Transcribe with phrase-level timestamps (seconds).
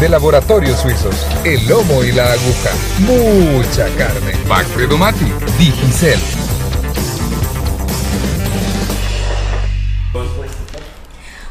[0.00, 1.26] de Laboratorios Suizos.
[1.44, 2.70] El lomo y la aguja.
[3.00, 4.32] Mucha carne.
[4.48, 5.32] Pac Fredomati.
[5.58, 6.18] Digicel.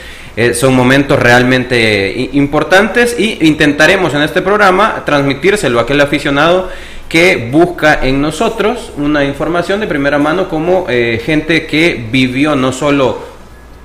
[0.54, 6.70] son momentos realmente importantes y intentaremos en este programa transmitírselo a aquel aficionado
[7.09, 12.72] que busca en nosotros una información de primera mano como eh, gente que vivió no
[12.72, 13.34] solo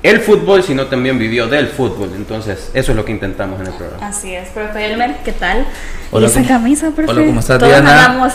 [0.02, 2.12] el fútbol, sino también vivió del fútbol.
[2.14, 4.06] Entonces, eso es lo que intentamos en el programa.
[4.06, 5.66] Así es, profe Elmer, ¿qué tal?
[6.10, 7.10] Hola, esa camisa, profe?
[7.10, 8.06] Hola, ¿cómo estás, Diana?
[8.06, 8.32] Andamos,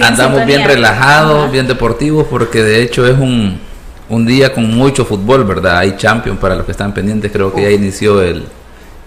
[0.00, 3.60] andamos bien relajados, bien deportivos, porque de hecho es un,
[4.08, 5.78] un, día con mucho fútbol, ¿verdad?
[5.78, 8.46] Hay Champions para los que están pendientes, creo que ya inició el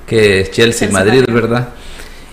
[0.05, 1.69] que es Chelsea-Madrid, ¿verdad?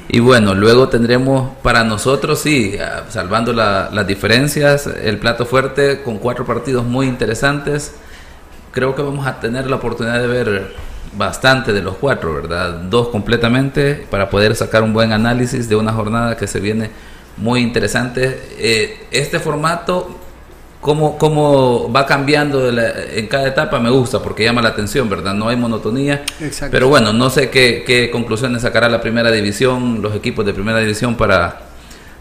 [0.09, 2.77] Y bueno, luego tendremos para nosotros, sí,
[3.09, 7.95] salvando las diferencias, el plato fuerte con cuatro partidos muy interesantes.
[8.71, 10.75] Creo que vamos a tener la oportunidad de ver
[11.17, 12.71] bastante de los cuatro, ¿verdad?
[12.91, 16.91] Dos completamente para poder sacar un buen análisis de una jornada que se viene
[17.37, 18.41] muy interesante.
[18.59, 20.21] Eh, este formato
[20.85, 25.33] cómo, cómo va cambiando en cada etapa me gusta porque llama la atención, ¿verdad?
[25.33, 26.25] No hay monotonía.
[26.71, 30.79] Pero bueno, no sé qué, qué, conclusiones sacará la primera división, los equipos de primera
[30.81, 31.63] división para,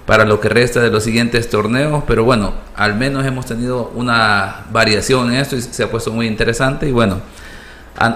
[0.06, 2.06] para lo que resta de los siguientes torneos.
[2.08, 6.26] Pero bueno, al menos hemos tenido una variación en esto y se ha puesto muy
[6.26, 6.88] interesante.
[6.88, 7.20] Y bueno,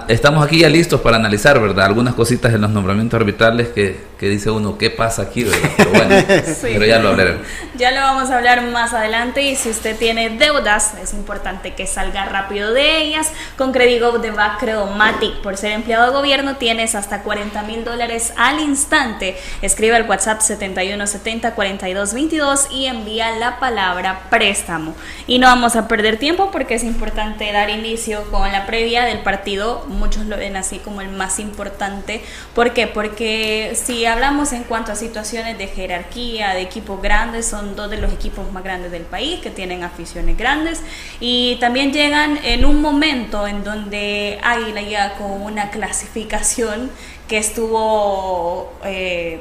[0.08, 1.86] estamos aquí ya listos para analizar, ¿verdad?
[1.86, 5.46] Algunas cositas en los nombramientos arbitrales que, que dice uno, ¿qué pasa aquí?
[5.76, 6.16] Pero bueno,
[6.62, 7.42] pero ya lo hablaremos.
[7.76, 11.86] Ya lo vamos a hablar más adelante y si usted tiene deudas, es importante que
[11.86, 13.32] salga rápido de ellas.
[13.56, 18.60] Con Credigo de Bacreomatic, por ser empleado de gobierno, tienes hasta 40 mil dólares al
[18.60, 19.36] instante.
[19.62, 24.94] Escribe al WhatsApp 7170 4222 y envía la palabra préstamo.
[25.28, 29.20] Y no vamos a perder tiempo porque es importante dar inicio con la previa del
[29.20, 32.22] partido muchos lo ven así como el más importante.
[32.54, 32.86] ¿Por qué?
[32.86, 37.98] Porque si hablamos en cuanto a situaciones de jerarquía, de equipos grandes, son dos de
[37.98, 40.82] los equipos más grandes del país que tienen aficiones grandes
[41.20, 46.90] y también llegan en un momento en donde Águila ya con una clasificación
[47.28, 48.72] que estuvo...
[48.84, 49.40] Eh,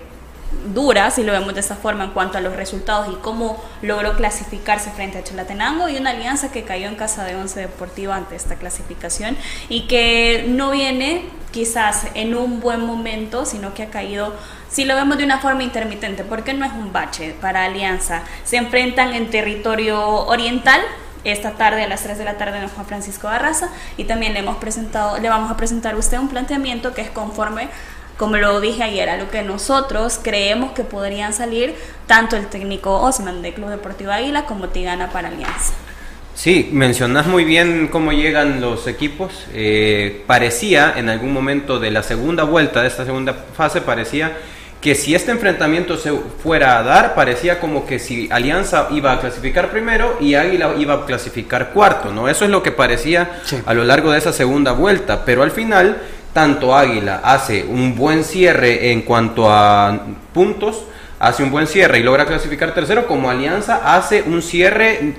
[0.74, 4.16] dura, si lo vemos de esta forma, en cuanto a los resultados y cómo logró
[4.16, 8.36] clasificarse frente a Chalatenango y una alianza que cayó en casa de Once Deportiva ante
[8.36, 9.38] esta clasificación
[9.70, 14.34] y que no viene quizás en un buen momento, sino que ha caído,
[14.70, 18.24] si lo vemos de una forma intermitente, porque no es un bache para Alianza.
[18.44, 20.82] Se enfrentan en territorio oriental,
[21.24, 24.40] esta tarde a las 3 de la tarde en Juan Francisco Barraza y también le
[24.40, 27.70] hemos presentado le vamos a presentar a usted un planteamiento que es conforme
[28.18, 31.76] como lo dije ayer, a lo que nosotros creemos que podrían salir
[32.08, 35.74] tanto el técnico Osman de Club Deportivo Águila como Tigana para Alianza.
[36.34, 39.48] Sí, mencionas muy bien cómo llegan los equipos.
[39.54, 44.38] Eh, parecía en algún momento de la segunda vuelta de esta segunda fase, parecía
[44.82, 49.20] que si este enfrentamiento se fuera a dar, parecía como que si Alianza iba a
[49.20, 52.30] clasificar primero y Águila iba a clasificar cuarto, ¿no?
[52.30, 55.98] Eso es lo que parecía a lo largo de esa segunda vuelta, pero al final
[56.38, 60.02] tanto Águila hace un buen cierre en cuanto a
[60.36, 60.84] puntos,
[61.18, 65.16] hace un buen cierre y logra clasificar tercero, como Alianza hace un cierre,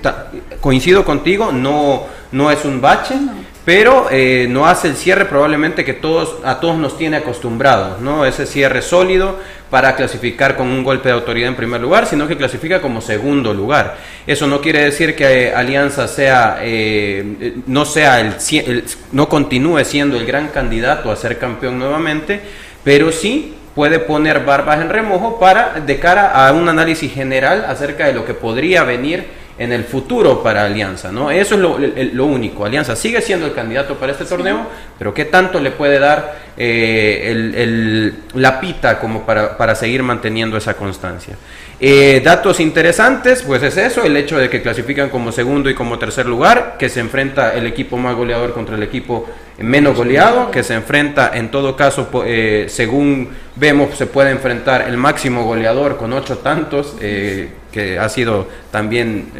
[0.60, 3.16] coincido contigo, no, no es un bache,
[3.64, 8.24] pero eh, no hace el cierre probablemente que todos, a todos nos tiene acostumbrados, ¿no?
[8.24, 12.36] Ese cierre sólido para clasificar con un golpe de autoridad en primer lugar, sino que
[12.36, 13.96] clasifica como segundo lugar.
[14.26, 20.24] Eso no quiere decir que Alianza sea, eh, no sea el, no continúe siendo el
[20.24, 22.40] gran candidato a ser campeón nuevamente,
[22.82, 28.06] pero sí puede poner barbas en remojo para de cara a un análisis general acerca
[28.06, 29.26] de lo que podría venir
[29.58, 31.30] en el futuro para Alianza, ¿no?
[31.30, 32.64] Eso es lo, único.
[32.64, 34.66] Alianza sigue siendo el candidato para este torneo,
[34.98, 40.56] pero ¿qué tanto le puede dar eh, el, la pita como para, para seguir manteniendo
[40.56, 41.36] esa constancia?
[41.80, 45.96] Eh, datos interesantes, pues es eso, el hecho de que clasifican como segundo y como
[45.96, 49.28] tercer lugar, que se enfrenta el equipo más goleador contra el equipo
[49.58, 54.96] menos goleado, que se enfrenta en todo caso, eh, según vemos, se puede enfrentar el
[54.96, 59.30] máximo goleador con ocho tantos, eh, que ha sido también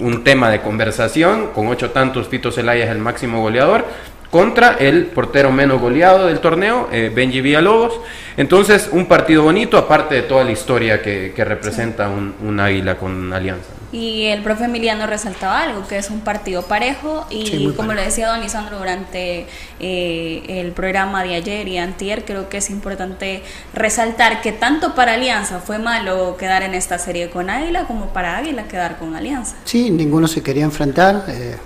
[0.00, 3.84] un tema de conversación, con ocho tantos Fito Zelaya es el máximo goleador,
[4.32, 8.00] contra el portero menos goleado del torneo, eh, Benji Villalobos.
[8.38, 13.81] Entonces, un partido bonito, aparte de toda la historia que, representa un, águila con Alianza.
[13.92, 18.28] Y el profe Emiliano resaltaba algo, que es un partido parejo y como le decía
[18.28, 19.46] don Lisandro durante
[19.80, 23.42] eh, el programa de ayer y antier, creo que es importante
[23.74, 28.38] resaltar que tanto para Alianza fue malo quedar en esta serie con Águila como para
[28.38, 29.56] Águila quedar con Alianza.
[29.64, 31.24] Sí, ninguno se quería enfrentar.
[31.28, 31.56] Eh,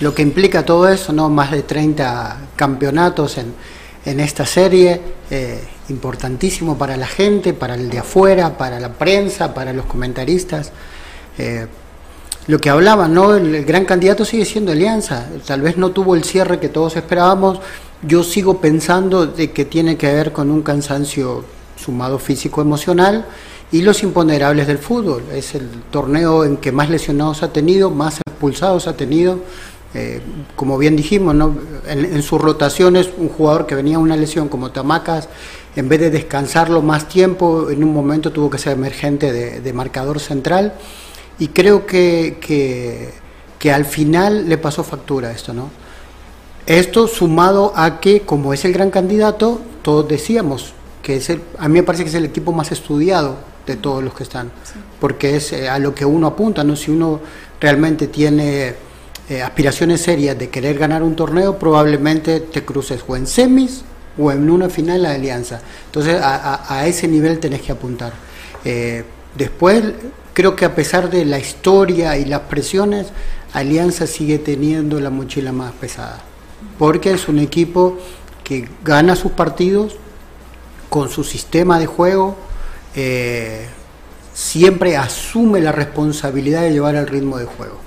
[0.00, 1.28] lo que implica todo eso, ¿no?
[1.28, 3.54] Más de 30 campeonatos en,
[4.04, 5.00] en esta serie,
[5.30, 10.72] eh, importantísimo para la gente, para el de afuera, para la prensa, para los comentaristas.
[11.38, 11.66] Eh,
[12.46, 13.34] lo que hablaban, ¿no?
[13.34, 15.28] El, gran candidato sigue siendo Alianza.
[15.46, 17.60] Tal vez no tuvo el cierre que todos esperábamos.
[18.02, 21.44] Yo sigo pensando de que tiene que ver con un cansancio
[21.76, 23.26] sumado físico-emocional
[23.70, 25.22] y los imponderables del fútbol.
[25.32, 29.38] Es el torneo en que más lesionados ha tenido, más expulsados ha tenido.
[29.94, 30.20] Eh,
[30.56, 31.36] como bien dijimos,
[31.86, 35.28] en, sus rotaciones, un jugador que venía una lesión como Tamacas,
[35.76, 40.18] en vez de descansarlo más tiempo, en un momento tuvo que ser emergente de, marcador
[40.20, 40.74] central.
[41.42, 42.38] Y creo que,
[43.58, 45.70] que, al final le pasó factura esto, ¿no?
[46.66, 50.72] Esto sumado a que, como es el gran candidato, todos decíamos
[51.02, 54.04] que es el, a mí me parece que es el equipo más estudiado de todos
[54.04, 54.52] los que están,
[55.00, 56.76] porque es eh, a lo que uno apunta, ¿no?
[56.76, 57.18] Si uno
[57.60, 58.76] realmente tiene
[59.28, 63.82] eh, aspiraciones serias de querer ganar un torneo, probablemente te cruces o en semis
[64.16, 65.60] o en una final de alianza.
[65.86, 68.12] Entonces a, ese nivel tenés que apuntar.
[68.64, 69.02] Eh,
[69.36, 69.82] después,
[70.32, 73.08] creo que a pesar de la historia y las presiones,
[73.52, 76.20] Alianza sigue teniendo la mochila más pesada,
[76.78, 77.98] porque es un equipo
[78.44, 79.96] que gana sus partidos
[80.88, 82.36] con su sistema de juego,
[82.94, 83.66] eh,
[84.34, 87.78] siempre asume la responsabilidad de llevar el ritmo de juego.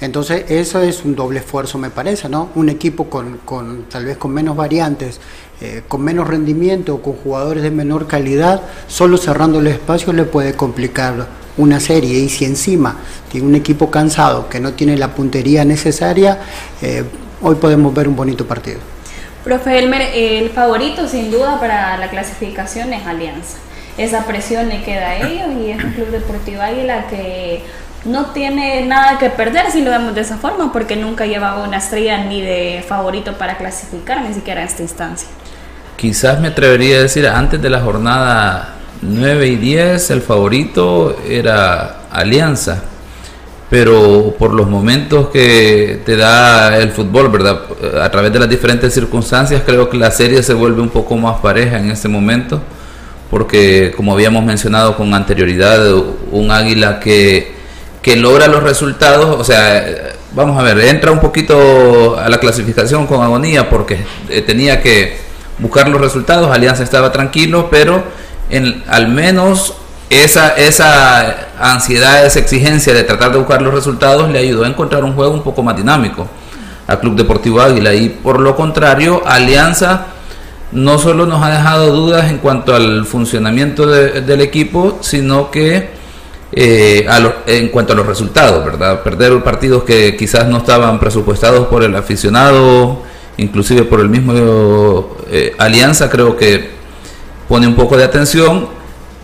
[0.00, 2.50] Entonces, eso es un doble esfuerzo, me parece, ¿no?
[2.54, 5.20] Un equipo con, con tal vez con menos variantes,
[5.60, 10.54] eh, con menos rendimiento, con jugadores de menor calidad, solo cerrando el espacio le puede
[10.54, 12.18] complicar una serie.
[12.18, 12.96] Y si encima
[13.30, 16.40] tiene un equipo cansado que no tiene la puntería necesaria,
[16.82, 17.04] eh,
[17.40, 18.78] hoy podemos ver un bonito partido.
[19.44, 23.58] Profe Elmer, el favorito sin duda para la clasificación es Alianza.
[23.96, 27.62] Esa presión le queda a ellos y es un club deportivo Águila que
[28.04, 31.78] no tiene nada que perder si lo vemos de esa forma, porque nunca llevaba una
[31.78, 35.28] estrella ni de favorito para clasificar, ni siquiera en esta instancia.
[35.96, 42.00] Quizás me atrevería a decir, antes de la jornada 9 y 10, el favorito era
[42.10, 42.82] Alianza,
[43.70, 47.60] pero por los momentos que te da el fútbol, ¿verdad?
[48.02, 51.40] A través de las diferentes circunstancias, creo que la serie se vuelve un poco más
[51.40, 52.60] pareja en ese momento,
[53.30, 55.80] porque como habíamos mencionado con anterioridad,
[56.30, 57.53] un águila que
[58.04, 59.82] que logra los resultados, o sea,
[60.34, 65.16] vamos a ver, entra un poquito a la clasificación con agonía porque eh, tenía que
[65.58, 68.04] buscar los resultados, Alianza estaba tranquilo, pero
[68.50, 69.72] en, al menos
[70.10, 75.02] esa, esa ansiedad, esa exigencia de tratar de buscar los resultados le ayudó a encontrar
[75.02, 76.28] un juego un poco más dinámico
[76.86, 77.94] al Club Deportivo Águila.
[77.94, 80.08] Y por lo contrario, Alianza
[80.72, 85.88] no solo nos ha dejado dudas en cuanto al funcionamiento del equipo, sino que
[86.56, 87.06] eh,
[87.46, 89.02] en cuanto a los resultados, ¿verdad?
[89.02, 93.02] Perder partidos que quizás no estaban presupuestados por el aficionado,
[93.36, 96.70] inclusive por el mismo eh, Alianza, creo que
[97.48, 98.68] pone un poco de atención.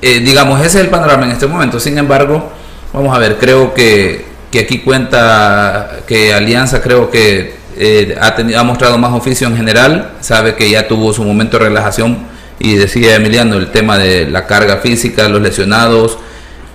[0.02, 1.78] Eh, digamos, ese es el panorama en este momento.
[1.78, 2.50] Sin embargo,
[2.92, 8.64] vamos a ver, creo que, que aquí cuenta que Alianza creo que eh, ha, ha
[8.64, 12.18] mostrado más oficio en general, sabe que ya tuvo su momento de relajación
[12.58, 16.18] y decía Emiliano el tema de la carga física, los lesionados,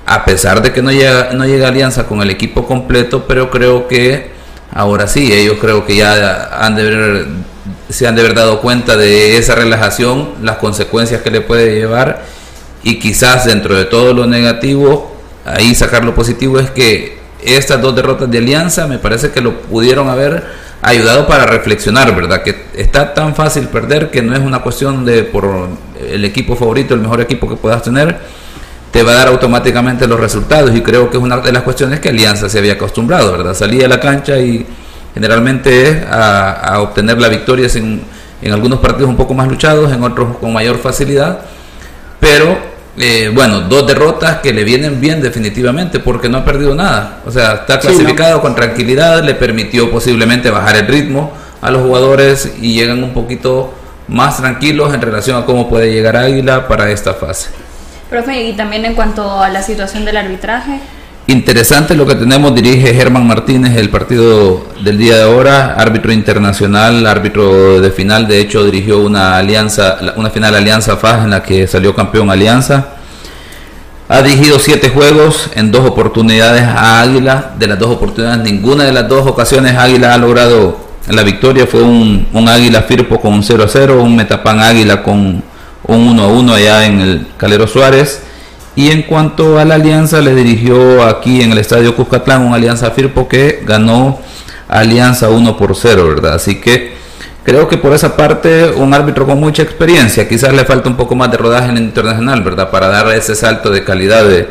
[0.06, 3.88] a pesar de que no llega, no llega Alianza con el equipo completo, pero creo
[3.88, 4.32] que
[4.72, 7.26] ahora sí, ellos creo que ya han de
[7.90, 12.24] se han de haber dado cuenta de esa relajación, las consecuencias que le puede llevar
[12.84, 17.96] y quizás dentro de todo lo negativo, ahí sacar lo positivo es que estas dos
[17.96, 20.44] derrotas de Alianza me parece que lo pudieron haber
[20.82, 22.44] ayudado para reflexionar, ¿verdad?
[22.44, 25.70] Que está tan fácil perder que no es una cuestión de por
[26.00, 28.20] el equipo favorito, el mejor equipo que puedas tener,
[28.96, 32.00] te va a dar automáticamente los resultados y creo que es una de las cuestiones
[32.00, 33.54] que Alianza se había acostumbrado, ¿verdad?
[33.54, 34.66] Salía a la cancha y
[35.14, 38.02] generalmente es a, obtener la victoria en,
[38.42, 41.42] en algunos partidos un poco más luchados, en otros con mayor facilidad,
[42.22, 42.58] pero
[42.98, 47.20] eh, bueno, dos derrotas que le vienen bien definitivamente porque no ha perdido nada.
[47.26, 52.54] O sea, está clasificado con tranquilidad, le permitió posiblemente bajar el ritmo a los jugadores
[52.62, 53.74] y llegan un poquito
[54.08, 57.65] más tranquilos en relación a cómo puede llegar Águila para esta fase.
[58.10, 60.80] Profe, y también en cuanto a la situación del arbitraje.
[61.28, 67.08] Interesante lo que tenemos, dirige Germán Martínez el partido del día de ahora, árbitro internacional,
[67.08, 71.66] árbitro de final, de hecho dirigió una alianza, una final alianza FAS en la que
[71.66, 72.90] salió campeón alianza.
[74.08, 78.92] Ha dirigido siete juegos en dos oportunidades a Águila, de las dos oportunidades, ninguna de
[78.92, 80.78] las dos ocasiones Águila ha logrado
[81.10, 85.02] la victoria, fue un, un Águila Firpo con un 0 a 0, un Metapan Águila
[85.02, 85.42] con
[85.88, 88.22] un 1 a 1 allá en el Calero Suárez
[88.76, 92.92] y en cuanto a la alianza, le dirigió aquí en el Estadio Cuscatlán un Alianza
[92.92, 94.20] Firpo que ganó
[94.68, 96.34] Alianza 1 por 0, ¿verdad?
[96.34, 96.94] Así que
[97.44, 101.16] creo que por esa parte un árbitro con mucha experiencia, quizás le falta un poco
[101.16, 102.70] más de rodaje en el internacional, ¿verdad?
[102.70, 104.50] Para dar ese salto de calidad de,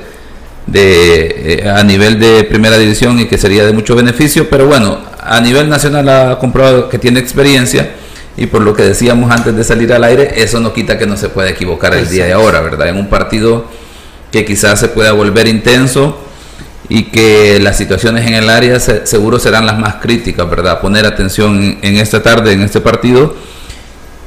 [0.73, 5.38] eh, a nivel de primera división y que sería de mucho beneficio, pero bueno, a
[5.41, 7.91] nivel nacional ha comprobado que tiene experiencia
[8.37, 11.17] y por lo que decíamos antes de salir al aire, eso no quita que no
[11.17, 12.88] se pueda equivocar el día de ahora, ¿verdad?
[12.88, 13.67] En un partido
[14.33, 16.19] que quizás se pueda volver intenso
[16.88, 20.81] y que las situaciones en el área seguro serán las más críticas, ¿verdad?
[20.81, 23.37] Poner atención en, esta tarde, en este partido,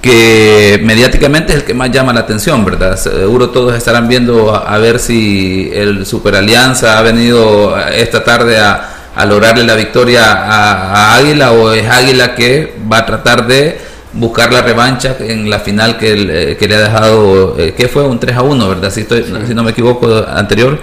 [0.02, 2.98] que mediáticamente es el que más llama la atención, ¿verdad?
[2.98, 8.94] Seguro todos estarán viendo a, ver si el Super Alianza ha venido esta tarde a,
[9.28, 13.80] lograrle la victoria a Águila o es Águila que va a tratar de
[14.14, 18.20] buscar la revancha en la final que, que le ha dejado, eh, que fue un
[18.20, 18.92] 3 a 1, ¿verdad?
[18.92, 20.82] Si, estoy, si no me equivoco, anterior.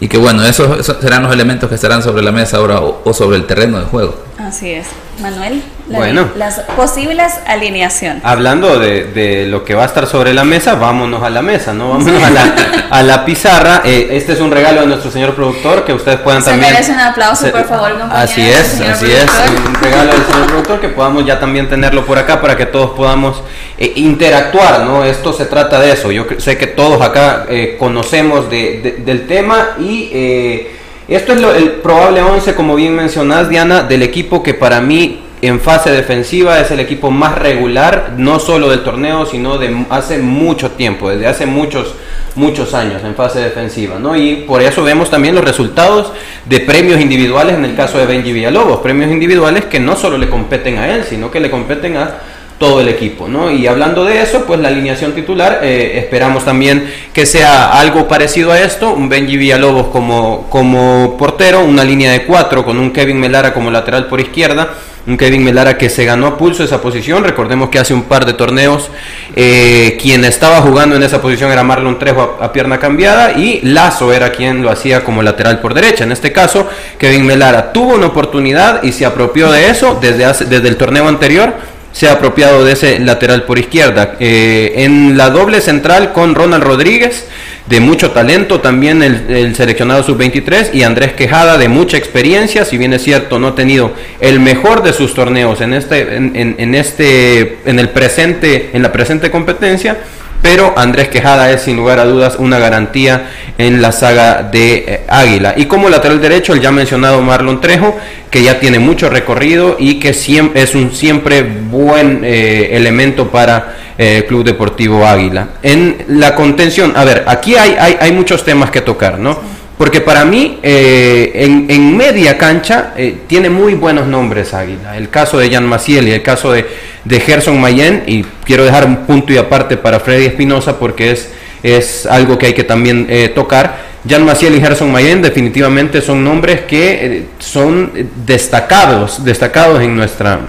[0.00, 3.36] Y que bueno, esos, serán los elementos que estarán sobre la mesa ahora o sobre
[3.36, 4.16] el terreno de juego.
[4.38, 4.86] Así es.
[5.20, 8.22] Manuel, bueno, las posibles alineaciones.
[8.24, 11.90] Hablando de, lo que va a estar sobre la mesa, vámonos a la mesa, ¿no?
[11.90, 12.22] Vámonos
[12.90, 13.82] a la, pizarra.
[13.84, 16.72] Eh, este es un regalo de nuestro señor productor, que ustedes puedan Se también...
[16.72, 19.26] merece un aplauso, por favor, Así es, así es.
[19.66, 22.90] Un regalo del señor productor, que podamos ya también tenerlo por acá para que todos
[22.90, 23.42] podamos
[23.78, 25.04] eh, interactuar, ¿no?
[25.04, 26.12] Esto se trata de eso.
[26.12, 30.68] Yo sé que todos acá eh, conocemos del tema y
[31.08, 35.60] esto es el probable 11, como bien mencionás, Diana, del equipo que para mí en
[35.60, 40.72] fase defensiva es el equipo más regular, no solo del torneo, sino de hace mucho
[40.72, 41.94] tiempo, desde hace muchos,
[42.34, 44.16] muchos años en fase defensiva, ¿no?
[44.16, 46.12] Y por eso vemos también los resultados
[46.44, 50.28] de premios individuales en el caso de Benji Villalobos, premios individuales que no solo le
[50.28, 52.14] competen a él, sino que le competen a
[52.58, 53.50] todo el equipo, ¿no?
[53.52, 58.50] Y hablando de eso, pues la alineación titular, eh, esperamos también que sea algo parecido
[58.50, 63.20] a esto, un Benji Villalobos como, como portero, una línea de cuatro con un Kevin
[63.20, 64.70] Melara como lateral por izquierda,
[65.08, 68.26] un Kevin Melara que se ganó a pulso esa posición, recordemos que hace un par
[68.26, 68.90] de torneos
[69.34, 74.12] eh, quien estaba jugando en esa posición era Marlon Trejo a, pierna cambiada y Lazo
[74.12, 78.06] era quien lo hacía como lateral por derecha, en este caso Kevin Melara tuvo una
[78.06, 81.54] oportunidad y se apropió de eso desde, desde el torneo anterior,
[81.98, 84.14] se ha apropiado de ese lateral por izquierda.
[84.20, 87.26] Eh, en la doble central con Ronald Rodríguez,
[87.66, 92.92] de mucho talento, también el, seleccionado sub-23, y Andrés Quejada, de mucha experiencia, si bien
[92.92, 97.80] es cierto, no ha tenido el mejor de sus torneos en este, en, este, en
[97.80, 99.98] el presente, en la presente competencia,
[100.42, 105.04] pero Andrés Quejada es sin lugar a dudas una garantía en la saga de eh,
[105.08, 105.54] Águila.
[105.56, 107.96] Y como lateral derecho, el ya mencionado Marlon Trejo,
[108.30, 113.76] que ya tiene mucho recorrido y que siempre, es un siempre buen eh, elemento para
[113.98, 115.48] el Club Deportivo Águila.
[115.60, 119.57] En la contención, a ver, aquí hay, hay, hay muchos temas que tocar, ¿no?
[119.78, 121.30] Porque para mí, eh,
[121.68, 124.96] en, media cancha, eh, tiene muy buenos nombres Águila.
[124.96, 126.66] El caso de Jan Maciel y el caso de,
[127.04, 131.30] de Gerson Mayen, y quiero dejar un punto y aparte para Freddy Espinosa porque es,
[131.62, 133.86] es algo que hay que también eh, tocar.
[134.08, 137.92] Jan Maciel y Gerson Mayen definitivamente son nombres que son
[138.26, 140.40] destacados, destacados en nuestra,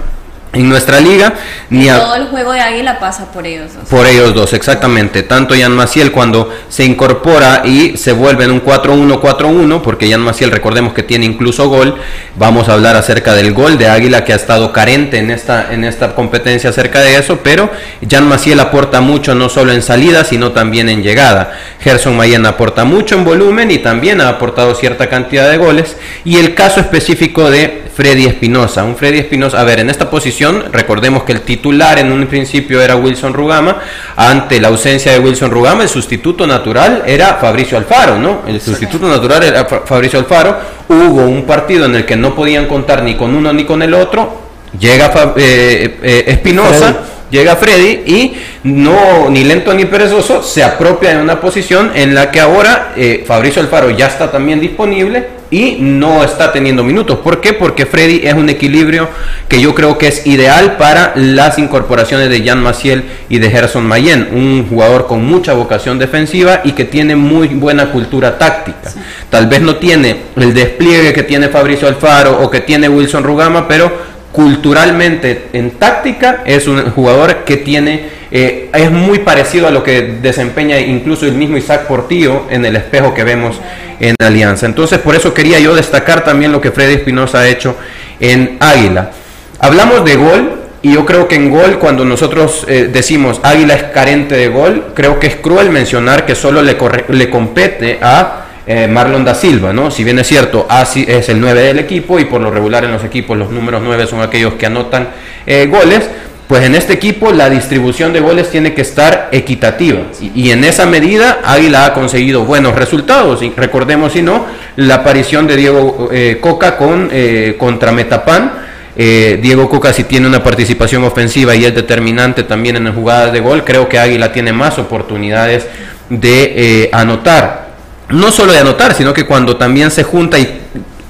[0.52, 1.34] en nuestra liga.
[1.68, 3.88] Ni todo el juego de Águila pasa por ellos dos.
[3.88, 5.22] Por ellos dos, exactamente.
[5.22, 10.50] Tanto Jan Maciel cuando se incorpora y se vuelve en un 4-1-4-1, porque Jan Maciel
[10.50, 11.96] recordemos que tiene incluso gol.
[12.36, 15.84] Vamos a hablar acerca del gol de Águila que ha estado carente en esta, en
[15.84, 17.70] esta competencia acerca de eso, pero
[18.08, 21.52] Jan Maciel aporta mucho no solo en salida, sino también en llegada.
[21.80, 25.96] Gerson Mayen aporta mucho en volumen y también ha aportado cierta cantidad de goles.
[26.24, 28.82] Y el caso específico de Freddy Espinosa.
[28.82, 32.80] Un Freddy Espinosa, a ver, en esta posición, recordemos que el titular en un principio
[32.80, 33.76] era Wilson Rugama.
[34.16, 38.40] Ante la ausencia de Wilson Rugama, el sustituto natural era Fabricio Alfaro, ¿no?
[38.46, 40.56] El sustituto natural era Fabricio Alfaro.
[40.88, 43.92] Hubo un partido en el que no podían contar ni con uno ni con el
[43.92, 44.48] otro.
[44.78, 48.32] Llega eh, eh, Espinosa llega Freddy y
[48.64, 53.24] no ni lento ni perezoso se apropia de una posición en la que ahora eh,
[53.26, 57.18] Fabricio Alfaro ya está también disponible y no está teniendo minutos.
[57.18, 57.52] ¿Por qué?
[57.52, 59.08] Porque Freddy es un equilibrio
[59.48, 63.84] que yo creo que es ideal para las incorporaciones de Jan Maciel y de Gerson
[63.84, 68.92] Mayen, un jugador con mucha vocación defensiva y que tiene muy buena cultura táctica.
[69.28, 73.66] Tal vez no tiene el despliegue que tiene Fabricio Alfaro o que tiene Wilson Rugama,
[73.66, 73.99] pero
[74.32, 80.18] culturalmente en táctica es un jugador que tiene eh, es muy parecido a lo que
[80.22, 83.60] desempeña incluso el mismo Isaac Portillo en el espejo que vemos
[83.98, 84.66] en Alianza.
[84.66, 87.76] Entonces por eso quería yo destacar también lo que Freddy Espinosa ha hecho
[88.20, 89.10] en Águila.
[89.58, 93.82] Hablamos de gol y yo creo que en gol cuando nosotros eh, decimos Águila es
[93.84, 96.76] carente de gol, creo que es cruel mencionar que solo le,
[97.08, 99.90] le compete a eh, Marlon da Silva, ¿no?
[99.90, 103.02] Si bien es cierto, es el 9 del equipo y por lo regular en los
[103.04, 105.08] equipos los números 9 son aquellos que anotan
[105.46, 106.08] eh, goles,
[106.46, 110.84] pues en este equipo la distribución de goles tiene que estar equitativa y, en esa
[110.84, 113.42] medida Águila ha conseguido buenos resultados.
[113.42, 114.46] Y recordemos, si no,
[114.76, 117.10] la aparición de Diego eh, Coca con,
[117.56, 118.52] contra Metapan.
[118.96, 123.64] Diego Coca si tiene una participación ofensiva y es determinante también en jugadas de gol,
[123.64, 125.66] creo que Águila tiene más oportunidades
[126.10, 127.69] de anotar
[128.10, 130.60] no solo de anotar, sino que cuando también se junta y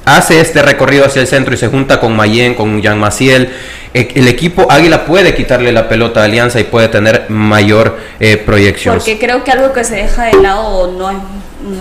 [0.05, 3.53] hace este recorrido hacia el centro y se junta con Mayen, con Jean Maciel,
[3.93, 8.37] eh, el equipo Águila puede quitarle la pelota a Alianza y puede tener mayor eh,
[8.37, 8.97] proyección.
[8.97, 11.17] Porque creo que algo que se deja de lado no es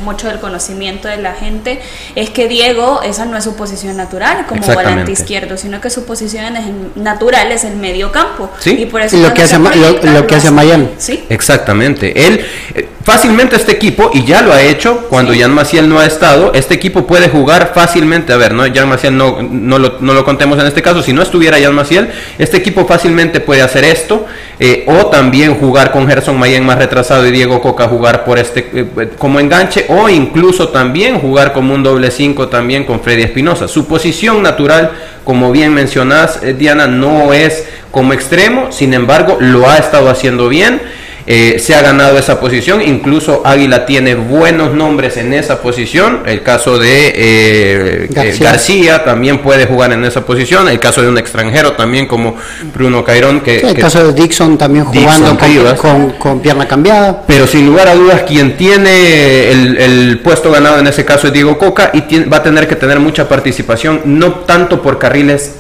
[0.04, 1.80] mucho del conocimiento de la gente
[2.16, 6.06] es que Diego esa no es su posición natural como volante izquierdo sino que su
[6.06, 6.66] posición es
[6.96, 8.50] natural es el medio campo.
[8.66, 11.24] Y por eso lo que hace lo, que hace Mayan sí.
[11.30, 12.28] Exactamente.
[12.28, 16.06] Él eh, fácilmente este equipo, y ya lo ha hecho cuando Jan Maciel no ha
[16.06, 20.14] estado, este equipo puede jugar fácilmente, a ver, no Jan Maciel no, no, lo, no
[20.14, 23.84] lo contemos en este caso, si no estuviera Jan Maciel, este equipo fácilmente puede hacer
[23.84, 24.28] esto,
[24.60, 28.70] eh, o también jugar con Gerson Mayen más retrasado y Diego Coca jugar por este
[28.74, 33.68] eh, como enganche, o incluso también jugar como un doble 5 también con Freddy Espinosa.
[33.68, 34.92] Su posición natural,
[35.24, 40.50] como bien mencionás, eh, Diana, no es como extremo, sin embargo, lo ha estado haciendo
[40.50, 40.82] bien.
[41.26, 42.82] Eh, se ha ganado esa posición.
[42.82, 46.24] Incluso Águila tiene buenos nombres en esa posición.
[46.26, 49.04] El caso de eh, eh, García.
[49.04, 50.68] también puede jugar en esa posición.
[50.68, 52.36] El caso de un extranjero también como
[52.74, 53.42] Bruno Cairón.
[53.42, 55.38] Que, el caso de Dixon también jugando
[56.20, 57.24] con, pierna cambiada.
[57.28, 61.58] Pero sin lugar a dudas, quien tiene el, puesto ganado en ese caso es Diego
[61.58, 65.58] Coca y va a tener que tener mucha participación, no tanto por carriles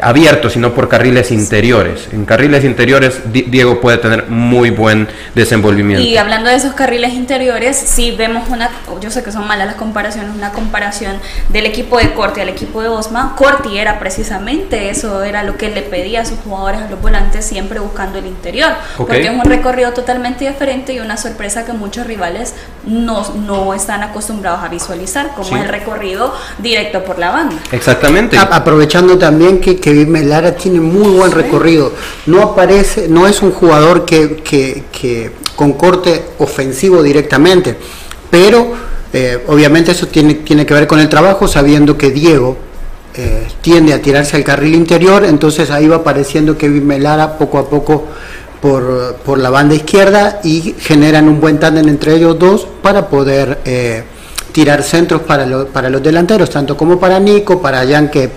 [0.00, 2.08] abiertos, sino por carriles interiores.
[2.12, 4.99] En carriles interiores Diego puede tener muy buen
[5.34, 6.04] desenvolvimiento.
[6.04, 9.76] Y hablando de esos carriles interiores, si vemos una, yo sé que son malas las
[9.76, 11.16] comparaciones, una comparación
[11.48, 15.70] del equipo de Corti al equipo de Osma, Corti era precisamente eso, era lo que
[15.70, 19.44] le pedía a sus jugadores, a los volantes, siempre buscando el interior, porque es un
[19.44, 22.54] recorrido totalmente diferente y una sorpresa que muchos rivales
[22.86, 27.56] no, no están acostumbrados a visualizar, como es el recorrido directo por la banda.
[27.72, 28.36] Exactamente.
[28.38, 31.92] aprovechando también que Kevin Melara tiene muy buen recorrido,
[32.26, 37.76] no aparece, no es un jugador que, que, que con corte ofensivo directamente,
[38.30, 38.72] pero
[39.12, 42.56] eh, obviamente eso tiene, tiene que ver con el trabajo, sabiendo que Diego
[43.14, 47.68] eh, tiende a tirarse al carril interior, entonces ahí va apareciendo que Melara poco a
[47.68, 48.04] poco
[48.60, 53.58] por, por, la banda izquierda y generan un buen tándem entre ellos dos para poder
[53.64, 54.04] eh,
[54.52, 58.30] tirar centros para, para los delanteros, tanto como para Nico, para Jan que,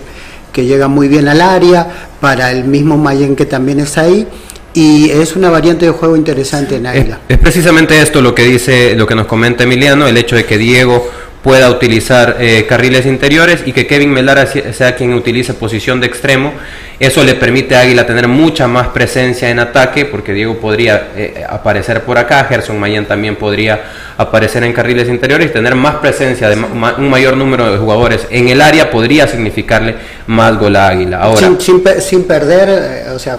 [0.52, 1.86] que llega muy bien al área,
[2.20, 4.26] para el mismo Mayen que también está ahí.
[4.74, 7.20] Y es una variante de juego interesante en Águila.
[7.28, 10.44] Es, es precisamente esto lo que dice, lo que nos comenta Emiliano, el hecho de
[10.44, 11.08] que Diego
[11.44, 16.54] pueda utilizar eh, carriles interiores y que Kevin Melara sea quien utilice posición de extremo.
[16.98, 21.44] Eso le permite a Águila tener mucha más presencia en ataque, porque Diego podría eh,
[21.46, 23.82] aparecer por acá, Gerson Mayen también podría
[24.16, 28.48] aparecer en carriles interiores y tener más presencia de un mayor número de jugadores en
[28.48, 31.18] el área podría significarle más gol a Águila.
[31.18, 31.50] Ahora,
[31.98, 33.38] sin, perder, eh, o sea,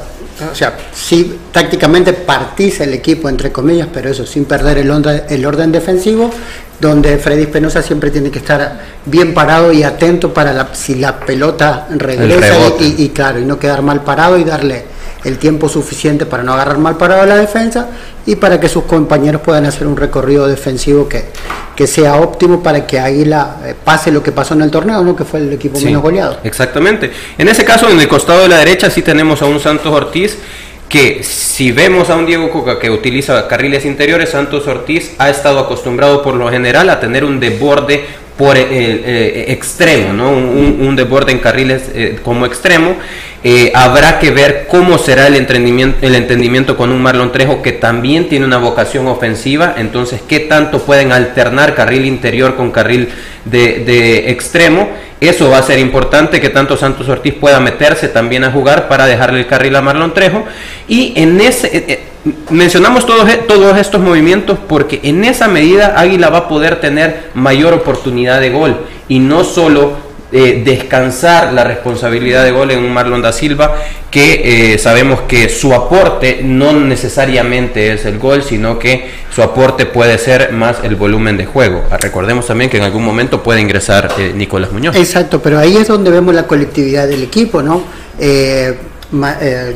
[0.51, 4.91] o sea, sí, tácticamente partís el equipo, entre comillas, pero eso, sin perder el,
[5.29, 6.29] el orden defensivo
[6.79, 11.19] donde Freddy Espinosa siempre tiene que estar bien parado y atento para la, si la
[11.19, 14.83] pelota regresa y, claro, y no quedar mal parado y darle
[15.25, 17.89] el tiempo suficiente para no agarrar mal parado la defensa
[18.25, 21.25] y para que sus compañeros puedan hacer un recorrido defensivo que,
[21.75, 25.15] que sea óptimo para que Águila eh, pase lo que pasó en el torneo, ¿no?
[25.15, 26.37] que fue el equipo menos goleado.
[26.43, 27.11] Exactamente.
[27.37, 30.37] En ese caso, en el costado de la derecha sí tenemos a un Santos Ortiz
[30.87, 35.59] que si vemos a un Diego Coca que utiliza carriles interiores, Santos Ortiz ha estado
[35.59, 38.05] acostumbrado por lo general a tener un desborde
[38.37, 40.29] por el, eh, extremo, ¿no?
[40.29, 42.97] un, un, desborde en carriles eh, como extremo.
[43.47, 47.73] Eh, habrá que ver cómo será el entendimiento, el entendimiento con un Marlon Trejo que
[47.73, 53.07] también tiene una vocación ofensiva, entonces qué tanto pueden alternar carril interior con carril
[53.45, 54.89] de, extremo
[55.21, 59.05] eso va a ser importante que tanto Santos Ortiz pueda meterse también a jugar para
[59.05, 60.43] dejarle el carril a Marlon Trejo.
[60.87, 62.03] Y en ese eh, eh,
[62.49, 67.29] mencionamos todos, e, todos estos movimientos porque en esa medida Águila va a poder tener
[67.35, 68.77] mayor oportunidad de gol.
[69.07, 70.04] Y no solo
[70.37, 73.73] eh, descansar la responsabilidad de gol en un Marlon da Silva,
[74.11, 79.85] que eh, sabemos que su aporte no necesariamente es el gol, sino que su aporte
[79.85, 81.85] puede ser más el volumen de juego.
[81.89, 84.97] Ah, recordemos también que en algún momento puede ingresar eh, Nicolás Muñoz.
[84.97, 87.83] Exacto, pero ahí es donde vemos la colectividad del equipo, ¿no?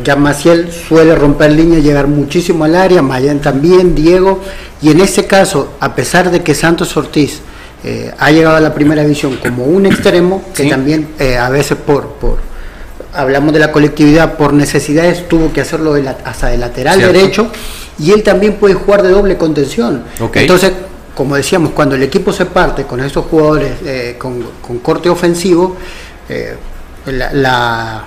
[0.04, 4.42] ya Maciel suele romper línea, llegar muchísimo al área, Mayan también, Diego,
[4.82, 7.44] y en ese caso, a pesar de que Santos Ortiz
[7.84, 11.78] eh, ha llegado a la primera división como un extremo que también eh, a veces
[11.78, 12.40] por, por
[13.14, 17.52] hablamos de la colectividad por necesidades tuvo que hacerlo hasta de lateral derecho
[17.98, 20.04] y él también puede jugar de doble contención.
[20.34, 20.74] Entonces
[21.16, 24.44] como decíamos cuando el equipo se parte con estos jugadores eh, con,
[24.82, 25.78] corte ofensivo
[27.06, 28.06] la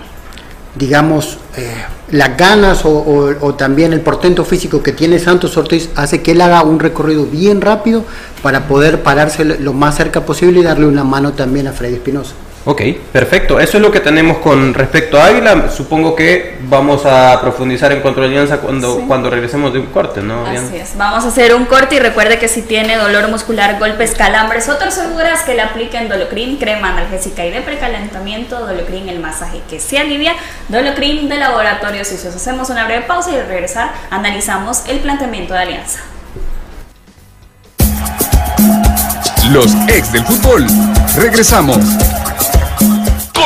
[0.75, 1.75] digamos, eh,
[2.11, 6.63] las ganas o, también el portento físico que tiene Santos Ortiz hace que él haga
[6.63, 8.05] un recorrido bien rápido
[8.43, 12.35] para poder pararse lo más cerca posible y darle una mano también a Freddy Espinosa.
[12.65, 12.81] Ok,
[13.13, 13.59] perfecto.
[13.59, 15.69] Eso es lo que tenemos con respecto a Águila.
[15.69, 20.47] Supongo que vamos a profundizar en contra alianza cuando, cuando regresemos de un corte, ¿no?
[20.47, 20.97] Así es.
[20.97, 24.77] Vamos a hacer un corte y recuerde que si tiene dolor muscular, golpes, calambres o
[24.77, 29.99] torceduras, que le apliquen Dolocrin, crema analgésica y de precalentamiento, Dolocrin, el masaje que se
[29.99, 30.35] alivia,
[30.69, 35.61] Dolocrin de laboratorio si Hacemos una breve pausa y al regresar analizamos el planteamiento de
[35.61, 36.01] alianza.
[39.51, 40.67] Los ex del fútbol.
[41.17, 41.79] Regresamos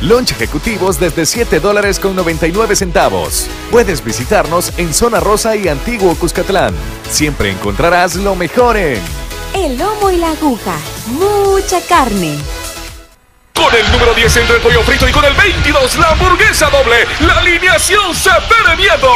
[0.00, 3.48] Lunch ejecutivos desde 7 dólares con 99 centavos.
[3.70, 6.74] Puedes visitarnos en Zona Rosa y Antiguo Cuscatlán.
[7.10, 8.98] Siempre encontrarás lo mejor en...
[9.54, 10.76] El lomo y la aguja.
[11.06, 12.38] Mucha carne.
[13.60, 17.06] Con el número 10 entre el pollo frito y con el 22 la hamburguesa doble.
[17.20, 18.30] La alineación se
[18.78, 19.12] miedo.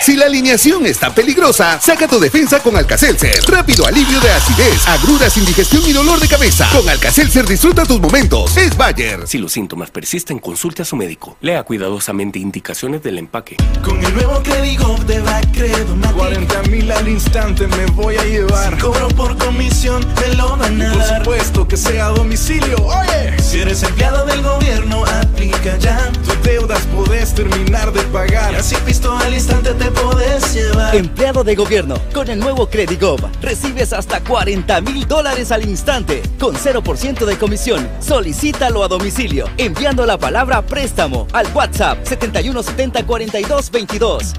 [0.00, 3.44] Si la alineación está peligrosa, saca tu defensa con Alcacelser.
[3.46, 6.68] Rápido alivio de acidez, agruras, indigestión y dolor de cabeza.
[6.72, 8.56] Con Alcacelser disfruta tus momentos.
[8.56, 9.28] Es Bayer.
[9.28, 11.36] Si los síntomas persisten, consulte a su médico.
[11.42, 13.56] Lea cuidadosamente indicaciones del empaque.
[13.84, 18.78] Con el nuevo Credigo de Bacredo 40 mil al instante me voy a llevar.
[18.78, 22.76] cobro por comisión, me lo van a Por supuesto que sea a domicilio.
[23.02, 26.10] Oye, si eres empleado del gobierno, aplica ya.
[26.24, 28.52] Tus deudas podés terminar de pagar.
[28.52, 30.94] Y así pisto al instante te podés llevar.
[30.94, 36.54] Empleado de gobierno, con el nuevo Credigob, recibes hasta 40 mil dólares al instante, con
[36.54, 37.88] 0% de comisión.
[38.00, 44.32] Solicítalo a domicilio, enviando la palabra préstamo al WhatsApp 7170 42 22.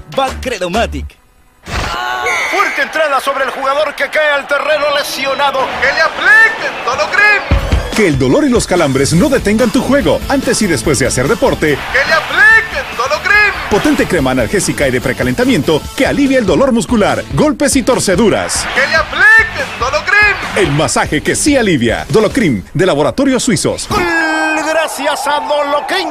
[2.50, 5.60] Fuerte entrada sobre el jugador que cae al terreno lesionado.
[5.80, 7.73] ¡Que le aplica!
[7.96, 11.28] Que el dolor y los calambres no detengan tu juego antes y después de hacer
[11.28, 11.78] deporte.
[11.92, 13.70] ¡Que le apliquen Dolocrim!
[13.70, 18.66] Potente crema analgésica y de precalentamiento que alivia el dolor muscular, golpes y torceduras.
[18.74, 20.36] ¡Que le apliquen Dolocrim!
[20.56, 22.04] El masaje que sí alivia.
[22.08, 23.88] Dolocrim, de Laboratorios Suizos.
[23.88, 26.08] Gracias a Dolocrim.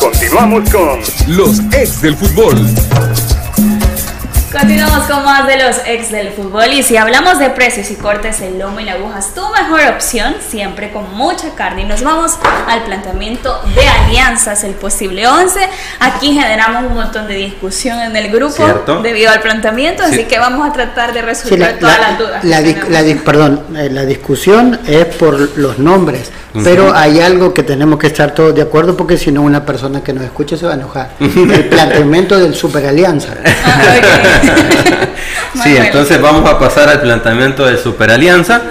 [0.00, 2.66] Continuamos con los ex del fútbol.
[4.52, 8.40] Continuamos con más de los ex del fútbol y si hablamos de precios y cortes,
[8.40, 11.82] el lomo y la aguja es tu mejor opción, siempre con mucha carne.
[11.82, 12.32] Y nos vamos
[12.66, 15.60] al planteamiento de alianzas, el posible 11.
[16.00, 20.68] Aquí generamos un montón de discusión en el grupo debido al planteamiento, así que vamos
[20.68, 22.44] a tratar de resolver todas las dudas.
[22.44, 22.60] La,
[23.24, 26.32] perdón, eh, la discusión es por los nombres.
[26.64, 30.02] Pero hay algo que tenemos que estar todos de acuerdo porque si no una persona
[30.02, 31.10] que nos escuche se va a enojar.
[31.20, 33.34] El planteamiento del superalianza.
[35.62, 38.62] sí, entonces vamos a pasar al planteamiento del superalianza.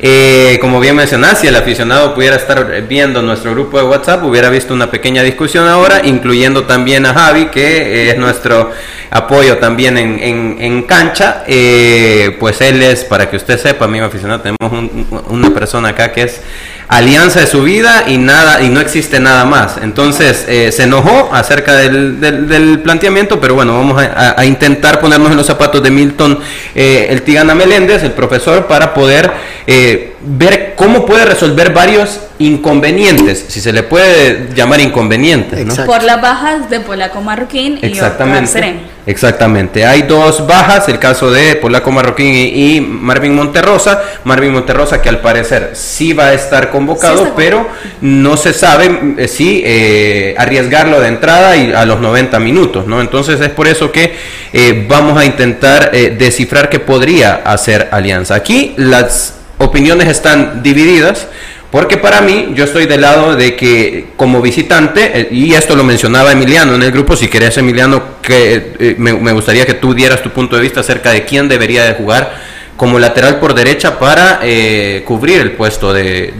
[0.00, 4.48] Eh, como bien mencionaste, si el aficionado pudiera estar viendo nuestro grupo de WhatsApp, hubiera
[4.48, 8.70] visto una pequeña discusión ahora, incluyendo también a Javi, que es nuestro
[9.10, 11.42] apoyo también en, cancha.
[11.48, 14.90] Eh, pues él es, para que usted sepa, amigo aficionado, tenemos
[15.28, 16.40] una persona acá que es
[16.88, 19.76] alianza de su vida y nada y no existe nada más.
[19.82, 25.46] Entonces eh, se enojó acerca del, planteamiento, pero bueno, vamos a, intentar ponernos en los
[25.46, 26.38] zapatos de Milton
[26.74, 29.30] eh, el Tigana Meléndez, el profesor, para poder
[29.66, 35.78] eh, ver cómo puede resolver varios inconvenientes, si se le puede llamar inconvenientes.
[35.80, 38.80] Por las bajas de Polaco Marroquín y Exactamente.
[39.06, 39.86] Exactamente.
[39.86, 44.02] Hay dos bajas, el caso de Polaco Marroquín y, Marvin Monterrosa.
[44.24, 47.66] Marvin Monterrosa que al parecer sí va a estar convocado, pero
[48.02, 53.00] no se sabe eh, si eh, arriesgarlo de entrada y a los 90 minutos, ¿no?
[53.00, 54.14] Entonces es por eso que
[54.52, 58.34] eh, vamos a intentar descifrar qué podría hacer Alianza.
[58.34, 61.28] Aquí las opiniones están divididas.
[61.70, 65.84] Porque para mí, yo estoy del lado de que como visitante, eh, y esto lo
[65.84, 70.22] mencionaba Emiliano en el grupo, si querés Emiliano, que eh, me, gustaría que tú dieras
[70.22, 72.32] tu punto de vista acerca de quién debería de jugar
[72.74, 76.32] como lateral por derecha para eh, cubrir el puesto de,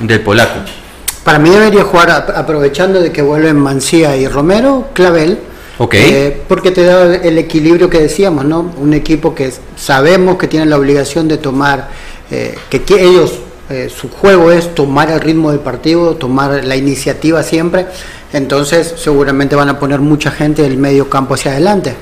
[0.00, 0.58] del polaco.
[1.22, 5.38] Para mí debería jugar aprovechando de que vuelven Mancía y Romero, Clavel.
[5.76, 6.42] Okay.
[6.46, 8.72] porque te da el equilibrio que decíamos, ¿no?
[8.78, 11.88] Un equipo que sabemos que tiene la obligación de tomar,
[12.30, 17.42] que, que ellos eh, su juego es tomar el ritmo del partido, tomar la iniciativa
[17.42, 17.86] siempre,
[18.32, 21.94] entonces seguramente van a poner mucha gente del medio campo hacia adelante.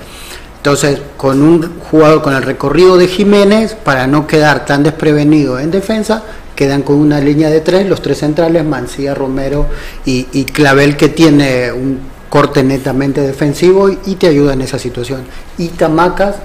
[0.57, 5.71] Entonces, con un jugador con el recorrido de Jiménez, para no quedar tan desprevenido en
[5.71, 6.25] defensa,
[6.57, 9.67] quedan con una línea de tres, los tres centrales, Mancía, Romero
[10.05, 15.23] y, y Clavel, que tiene un corte netamente defensivo y, te ayuda en esa situación.
[15.59, 16.37] Y Tamacas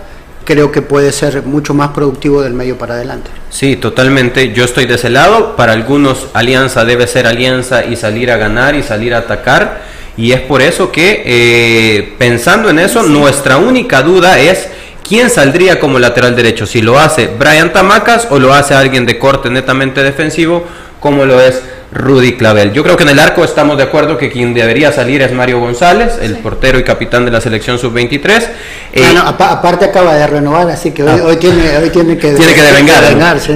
[0.47, 3.29] creo que puede ser mucho más productivo del medio para adelante.
[3.49, 4.53] Sí, totalmente.
[4.53, 5.57] Yo estoy de ese lado.
[5.57, 9.81] Para algunos, alianza debe ser alianza y salir a ganar y salir a atacar.
[10.15, 14.69] Y es por eso que, eh, pensando en eso, nuestra única duda es
[15.05, 16.65] quién saldría como lateral derecho.
[16.65, 20.63] Si lo hace Brian Tamacas o lo hace alguien de corte netamente defensivo,
[21.01, 22.73] como lo es Rudy Clavel.
[22.73, 25.59] Yo creo que en el arco estamos de acuerdo que quien debería salir es Mario
[25.59, 28.47] González, el portero y capitán de la selección sub-23.
[28.93, 31.39] Eh, aparte acaba de renovar, así que hoy, ah.
[31.39, 33.37] tiene, hoy tiene que, tiene que devengar.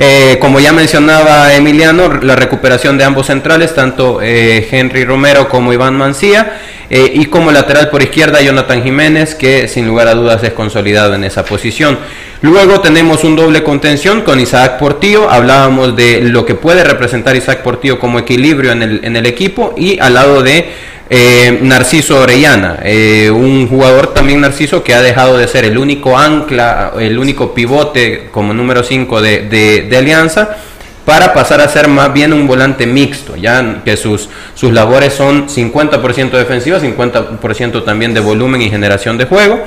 [0.00, 5.72] Eh, como ya mencionaba Emiliano, la recuperación de ambos centrales, tanto eh, Henry Romero como
[5.72, 6.60] Iván Mancía.
[6.88, 11.24] y como lateral por izquierda Jonathan Jiménez, que sin lugar a dudas es consolidado en
[11.24, 11.98] esa posición.
[12.40, 15.28] Luego tenemos un doble contención con Isaac Portillo.
[15.28, 18.82] Hablábamos de lo que puede representar Isaac Portillo como equilibrio en
[19.16, 20.70] el, equipo y al lado de
[21.10, 26.18] eh, Narciso Orellana, eh, un jugador también Narciso que ha dejado de ser el único
[26.18, 30.56] ancla, el único pivote como número 5 de, de, Alianza
[31.04, 35.48] para pasar a ser más bien un volante mixto, ya que sus, sus labores son
[35.48, 39.64] 50% defensiva, 50% también de volumen y generación de juego.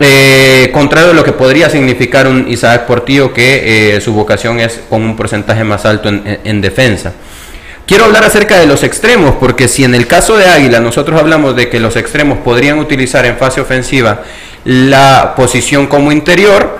[0.00, 4.80] Eh, contrario a lo que podría significar un Isaac Portillo, que eh, su vocación es
[4.88, 7.12] con un porcentaje más alto en, defensa.
[7.86, 11.54] Quiero hablar acerca de los extremos, porque si en el caso de Águila nosotros hablamos
[11.54, 14.22] de que los extremos podrían utilizar en fase ofensiva
[14.64, 16.78] la posición como interior,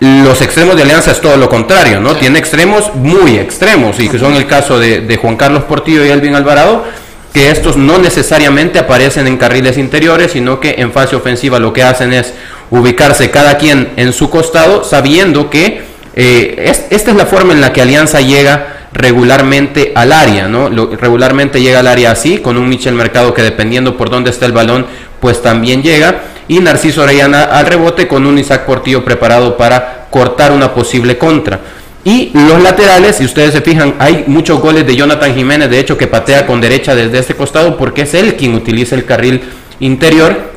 [0.00, 2.16] los extremos de Alianza es todo lo contrario, ¿no?
[2.16, 6.10] Tiene extremos muy extremos, y que son el caso de, de Juan Carlos Portillo y
[6.10, 6.84] Elvin Alvarado,
[7.36, 11.82] que estos no necesariamente aparecen en carriles interiores, sino que en fase ofensiva lo que
[11.82, 12.32] hacen es
[12.70, 15.82] ubicarse cada quien en su costado, sabiendo que
[16.14, 20.70] eh, esta es la forma en la que Alianza llega regularmente al área, ¿no?
[20.70, 24.52] regularmente llega al área así, con un Michel Mercado que dependiendo por dónde está el
[24.52, 24.86] balón,
[25.20, 30.52] pues también llega, y Narciso Orellana al rebote con un Isaac Portillo preparado para cortar
[30.52, 31.60] una posible contra.
[32.06, 35.98] Y los laterales, si ustedes se fijan, hay muchos goles de Jonathan Jiménez, de hecho,
[35.98, 39.42] que patea con derecha desde este costado porque es él quien utiliza el carril
[39.80, 40.52] interior.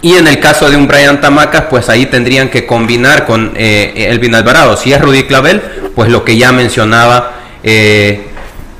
[0.00, 4.10] Y en el caso de un Brian Tamacas, pues ahí tendrían que combinar con eh,
[4.10, 4.76] Elvin Alvarado.
[4.76, 5.60] Si es Rudy Clavel,
[5.96, 7.32] pues lo que ya mencionaba
[7.64, 8.28] eh,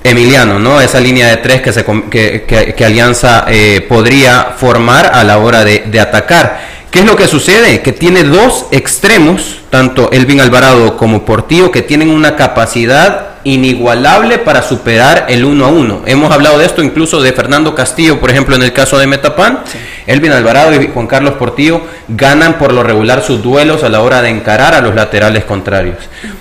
[0.05, 0.81] Emiliano, ¿no?
[0.81, 5.99] Esa línea de tres que, se, que, Alianza eh, podría formar a la hora de
[6.01, 6.72] atacar.
[6.93, 7.81] ¿Qué es lo que sucede?
[7.81, 14.63] Que tiene dos extremos, tanto Elvin Alvarado como Portillo, que tienen una capacidad inigualable para
[14.63, 16.03] superar el uno a uno.
[16.07, 19.61] Hemos hablado de esto incluso de Fernando Castillo, por ejemplo, en el caso de Metapan.
[20.07, 24.23] Elvin Alvarado y Juan Carlos Portillo ganan por lo regular sus duelos a la hora
[24.23, 25.99] de encarar a los laterales contrarios.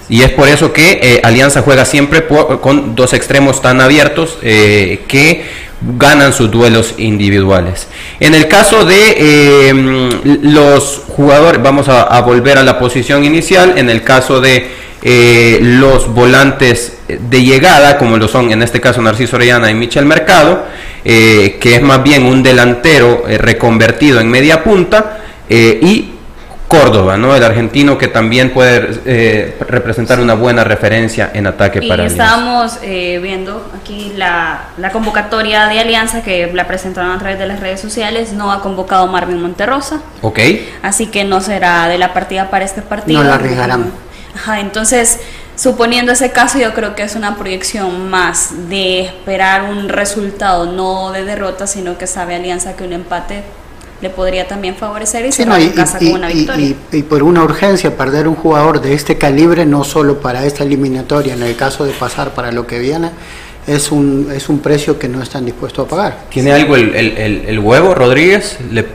[0.09, 5.03] Y es por eso que eh, Alianza juega siempre con dos extremos tan abiertos eh,
[5.07, 5.43] que
[5.81, 7.87] ganan sus duelos individuales.
[8.19, 10.09] En el caso de eh,
[10.43, 14.69] los jugadores, vamos a, volver a la posición inicial, en el caso de
[15.01, 20.05] eh, los volantes de llegada, como lo son en este caso Narciso Orellana y Michel
[20.05, 20.65] Mercado,
[21.03, 25.17] eh, que es más bien un delantero reconvertido en media punta,
[25.49, 26.11] y
[26.71, 27.35] Córdoba, ¿no?
[27.35, 32.79] El argentino que también puede eh, representar una buena referencia en ataque y para estábamos
[32.81, 37.81] eh, viendo aquí la, convocatoria de Alianza que la presentaron a través de las redes
[37.81, 38.31] sociales.
[38.31, 39.99] No ha convocado Marvin Monterrosa.
[40.21, 40.39] Ok.
[40.81, 43.21] Así que no será de la partida para este partido.
[43.21, 43.91] No la arriesgarán.
[44.35, 45.19] Ajá, entonces,
[45.55, 51.11] suponiendo ese caso, yo creo que es una proyección más de esperar un resultado, no
[51.11, 53.43] de derrota, sino que sabe Alianza que un empate
[54.01, 56.75] le podría también favorecer y se va casa con una victoria.
[56.91, 61.35] Y, por una urgencia, perder un jugador de este calibre, no solo para esta eliminatoria,
[61.35, 63.11] en el caso de pasar para lo que viene,
[63.67, 66.17] es un, es un precio que no están dispuestos a pagar.
[66.29, 68.57] ¿Tiene algo el, el, el, huevo, Rodríguez?
[68.71, 68.85] Le,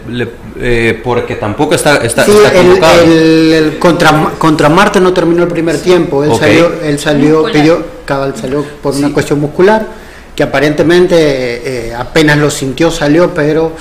[0.58, 6.24] eh, porque tampoco está, está, sí, el, contra, contra Marte no terminó el primer tiempo.
[6.24, 9.86] Él salió, él salió, pidió, cabal, salió por una cuestión muscular,
[10.34, 13.72] que aparentemente eh, apenas lo sintió, salió, pero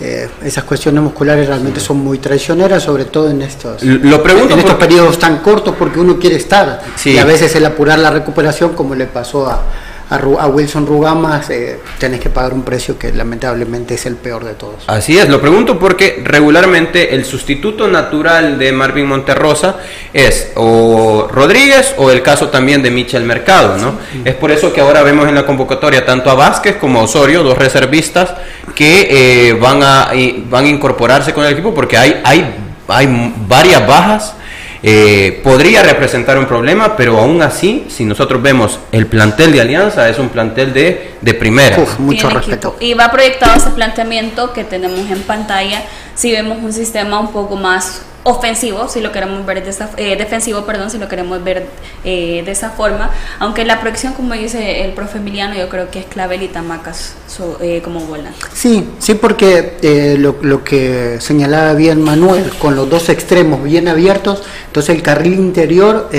[0.00, 4.60] eh, esas cuestiones musculares realmente son muy traicioneras, sobre todo en estos, Lo pregunto en
[4.60, 6.82] estos periodos tan cortos porque uno quiere estar.
[7.06, 9.62] Y a veces el apurar la recuperación, como le pasó a,
[10.10, 14.54] a, Wilson Rugamas eh, tenés que pagar un precio que lamentablemente es el peor de
[14.54, 14.82] todos.
[14.88, 19.76] Así es, lo pregunto porque regularmente el sustituto natural de Marvin Monterrosa
[20.12, 23.94] es o Rodríguez o el caso también de Michel Mercado, ¿no?
[24.24, 27.44] Es por eso que ahora vemos en la convocatoria tanto a Vázquez como a Osorio,
[27.44, 28.34] dos reservistas
[28.74, 29.08] que
[29.48, 30.10] eh, van, a,
[30.48, 32.54] van a incorporarse con el equipo porque hay, hay,
[32.88, 34.34] hay varias bajas
[34.82, 40.08] eh, podría representar un problema, pero aún así, si nosotros vemos el plantel de Alianza,
[40.08, 41.76] es un plantel de, de primera.
[41.98, 42.76] mucho respeto.
[42.80, 45.82] Y va proyectado ese planteamiento que tenemos en pantalla,
[46.14, 50.16] si vemos un sistema un poco más ofensivo, si lo queremos ver de esa, eh,
[50.16, 51.66] defensivo, perdón, si lo queremos ver
[52.04, 56.00] eh, de esa forma, aunque la proyección, como dice el profe Emiliano, yo creo que
[56.00, 57.14] es clave y Tamacas
[57.60, 58.38] eh, como volante.
[58.52, 64.42] Sí, sí, porque lo, lo, que señalaba bien Manuel, con los dos extremos bien abiertos,
[64.66, 66.10] entonces el carril interior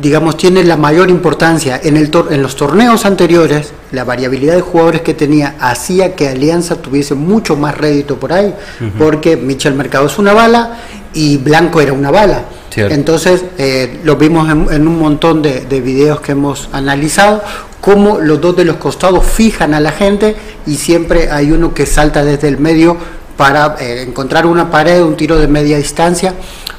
[0.00, 1.80] digamos, tiene la mayor importancia.
[1.82, 6.76] En, el en los torneos anteriores, la variabilidad de jugadores que tenía hacía que Alianza
[6.76, 8.54] tuviese mucho más rédito por ahí,
[8.98, 10.78] porque Michel Mercado es una bala
[11.12, 12.44] y Blanco era una bala.
[12.76, 17.42] Entonces, eh, lo vimos en, un montón de, videos que hemos analizado,
[17.80, 20.34] cómo los dos de los costados fijan a la gente
[20.66, 22.96] y siempre hay uno que salta desde el medio
[23.36, 26.34] para eh, encontrar una pared, un tiro de media distancia,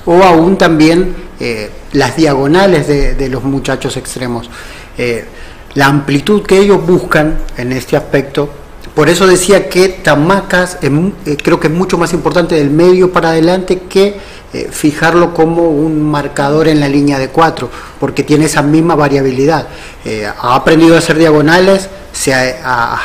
[0.05, 4.49] o aún también eh, las diagonales de, los muchachos extremos.
[4.97, 5.25] Eh,
[5.73, 8.49] la amplitud que ellos buscan en este aspecto,
[8.93, 13.29] por eso decía que Tamacas eh, creo que es mucho más importante del medio para
[13.29, 14.35] adelante que
[14.71, 19.67] fijarlo como un marcador en la línea de cuatro, porque tiene esa misma variabilidad.
[20.41, 22.97] ha aprendido a hacer diagonales, se ha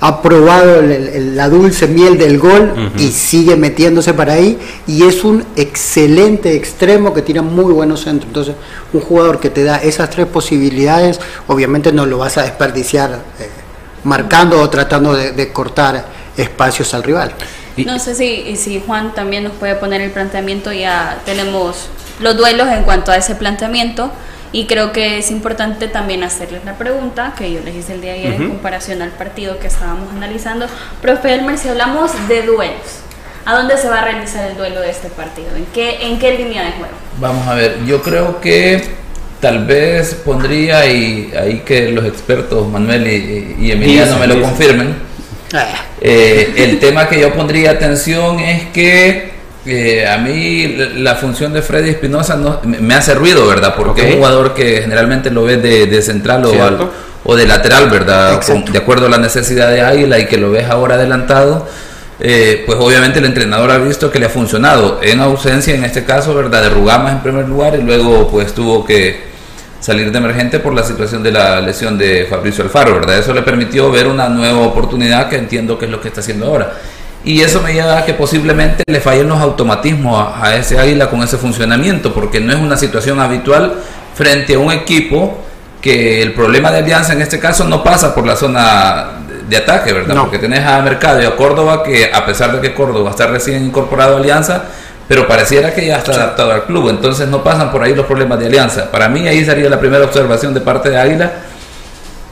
[0.00, 5.44] ha probado la dulce miel del gol y sigue metiéndose para ahí y es un
[5.56, 8.28] excelente extremo que tira muy buenos centros.
[8.28, 8.54] Entonces,
[8.94, 13.48] un jugador que te da esas tres posibilidades, obviamente no lo vas a desperdiciar eh,
[14.04, 17.32] marcando o tratando de, cortar espacios al rival.
[17.84, 21.88] No sé si, si Juan también nos puede poner el planteamiento, ya tenemos
[22.20, 24.10] los duelos en cuanto a ese planteamiento.
[24.52, 28.14] Y creo que es importante también hacerles la pregunta que yo les hice el día
[28.14, 30.66] de ayer en comparación al partido que estábamos analizando.
[31.00, 33.00] Profe Elmer, si hablamos de duelos,
[33.44, 35.48] ¿a dónde se va a realizar el duelo de este partido?
[35.56, 36.94] ¿En qué, en qué línea de juego?
[37.20, 38.82] Vamos a ver, yo creo que
[39.40, 44.96] tal vez pondría, y ahí que los expertos Manuel y, Emiliano me lo confirmen,
[45.54, 45.64] ah.
[46.00, 49.29] eh, el tema que yo pondría atención es que
[49.66, 53.74] Eh, a mí la función de Freddy Espinosa no, me hace ruido, ¿verdad?
[53.76, 56.90] Porque es un jugador que generalmente lo ves de, central o,
[57.24, 58.40] o, de lateral, ¿verdad?
[58.40, 61.66] de acuerdo a la necesidad de Águila y que lo ves ahora adelantado.
[62.22, 66.04] Eh, pues obviamente el entrenador ha visto que le ha funcionado en ausencia, en este
[66.04, 66.62] caso, ¿verdad?
[66.62, 69.30] De Rugamas en primer lugar y luego pues tuvo que
[69.80, 73.18] salir de emergente por la situación de la lesión de Fabricio Alfaro, ¿verdad?
[73.18, 76.46] Eso le permitió ver una nueva oportunidad que entiendo que es lo que está haciendo
[76.46, 76.74] ahora.
[77.24, 81.22] Y eso me lleva a que posiblemente le fallen los automatismos a, ese águila con
[81.22, 83.74] ese funcionamiento, porque no es una situación habitual
[84.14, 85.38] frente a un equipo
[85.82, 89.92] que el problema de Alianza en este caso no pasa por la zona de ataque,
[89.92, 90.16] ¿verdad?
[90.20, 93.66] Porque tenés a Mercado y a Córdoba que a pesar de que Córdoba está recién
[93.66, 94.64] incorporado a Alianza,
[95.08, 98.38] pero pareciera que ya está adaptado al club, entonces no pasan por ahí los problemas
[98.38, 98.90] de Alianza.
[98.90, 101.32] Para mí ahí sería la primera observación de parte de Águila,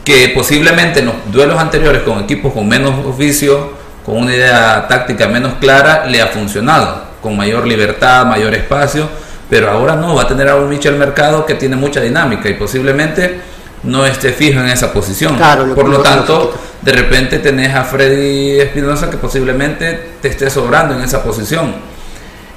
[0.05, 3.73] que posiblemente en los duelos anteriores con equipos con menos oficio,
[4.09, 9.07] con una idea táctica menos clara, le ha funcionado, con mayor libertad, mayor espacio,
[9.47, 12.55] pero ahora no, va a tener a un Michel Mercado que tiene mucha dinámica y
[12.55, 13.39] posiblemente
[13.83, 15.37] no esté fijo en esa posición.
[15.75, 21.01] Por lo tanto, de repente tenés a Freddy Espinosa que posiblemente te esté sobrando en
[21.01, 21.75] esa posición.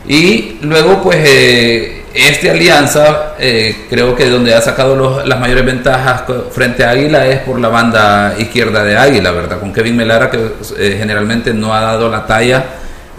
[0.07, 6.25] Y luego, pues, eh, este Alianza, eh, creo que donde ha sacado las mayores ventajas
[6.51, 9.59] frente a Águila es por la banda izquierda de Águila, ¿verdad?
[9.61, 10.39] Con Kevin Melara, que
[10.79, 12.65] eh, generalmente no ha dado la talla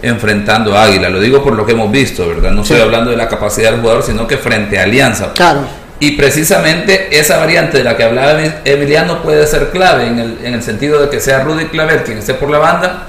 [0.02, 1.08] enfrentando a Águila.
[1.08, 2.52] Lo digo por lo que hemos visto, ¿verdad?
[2.52, 5.32] No estoy hablando de la capacidad del jugador, sino que frente a Alianza.
[5.32, 5.60] Claro.
[5.98, 10.54] Y precisamente esa variante de la que hablaba Emiliano puede ser clave en el, en
[10.54, 13.06] el sentido de que sea Rudy Claver quien esté por la banda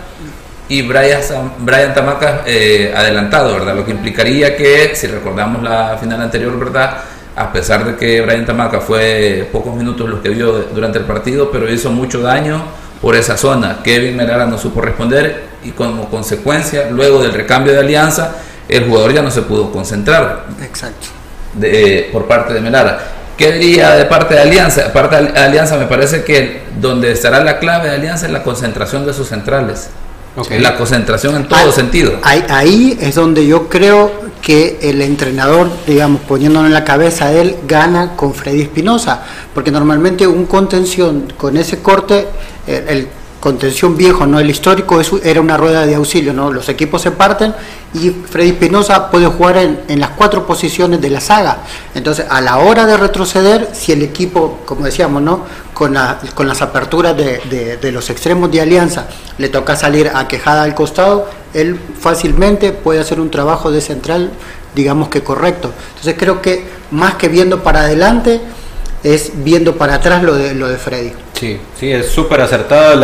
[0.68, 1.22] y Brian,
[1.59, 3.76] Brian Tamaca eh, adelantado, ¿verdad?
[3.76, 6.97] Lo que implicaría que, si recordamos la final anterior, ¿verdad?
[7.36, 11.51] A pesar de que Brian Tamaca fue pocos minutos los que vio durante el partido,
[11.51, 12.63] pero hizo mucho daño
[13.01, 13.82] por esa zona.
[13.84, 18.36] Kevin Melara no supo responder y como consecuencia, luego del recambio de alianza,
[18.68, 20.45] el jugador ya no se pudo concentrar.
[20.63, 21.07] Exacto.
[21.53, 23.11] De, por parte de Melara.
[23.38, 24.93] ¿Qué diría de parte de Alianza?
[24.93, 29.05] Parte de Alianza me parece que donde estará la clave de Alianza es la concentración
[29.05, 29.89] de sus centrales.
[30.60, 32.20] La concentración en todo sentido.
[32.24, 34.12] Ahí, es donde yo creo
[34.42, 39.24] que el entrenador, digamos, poniéndolo en la cabeza de él, gana con Freddy Espinosa,
[39.54, 42.28] porque normalmente un contención con ese corte,
[42.68, 43.08] el
[43.46, 46.52] contención viejo, no el histórico, era una rueda de auxilio, ¿no?
[46.52, 47.54] Los equipos se parten
[47.93, 51.60] y Freddy Espinosa puede jugar en, las cuatro posiciones de la saga.
[51.93, 55.43] Entonces, a la hora de retroceder, si el equipo, como decíamos, ¿no?
[55.76, 55.96] Con,
[56.34, 60.74] con las aperturas de, de, los extremos de alianza le toca salir a quejada al
[60.74, 64.32] costado, él fácilmente puede hacer un trabajo de central,
[64.74, 65.72] digamos que correcto.
[65.89, 68.41] Entonces, creo que más que viendo para adelante,
[69.04, 71.24] es viendo para atrás lo de, lo de Freddy.
[71.38, 72.96] Sí, sí, es súper acertado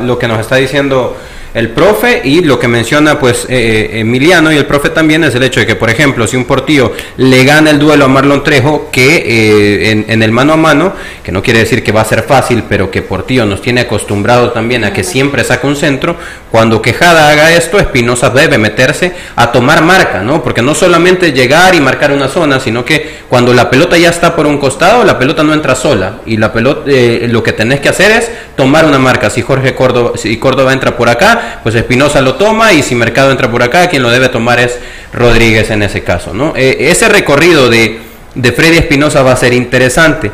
[0.00, 1.16] lo que nos está diciendo
[1.54, 5.34] el profe y lo que menciona pues eh, eh, Emiliano y el profe también es
[5.34, 8.44] el hecho de que por ejemplo si un portillo le gana el duelo a Marlon
[8.44, 10.92] Trejo que eh, en, el mano a mano
[11.22, 14.52] que no quiere decir que va a ser fácil pero que Portillo nos tiene acostumbrado
[14.52, 16.16] también a que siempre saca un centro
[16.50, 21.74] cuando Quejada haga esto Espinosa debe meterse a tomar marca no porque no solamente llegar
[21.74, 25.18] y marcar una zona sino que cuando la pelota ya está por un costado la
[25.18, 26.20] pelota no entra sola.
[26.26, 29.30] Y la pelota lo que tenés que hacer es tomar una marca.
[29.30, 33.30] Si Jorge Córdoba si Córdoba entra por acá pues Espinosa lo toma y si Mercado
[33.30, 34.78] entra por acá, quien lo debe tomar es
[35.12, 36.34] Rodríguez en ese caso.
[36.34, 36.54] ¿no?
[36.56, 38.00] Eh, ese recorrido de,
[38.34, 40.30] de Freddy Espinosa va a ser interesante.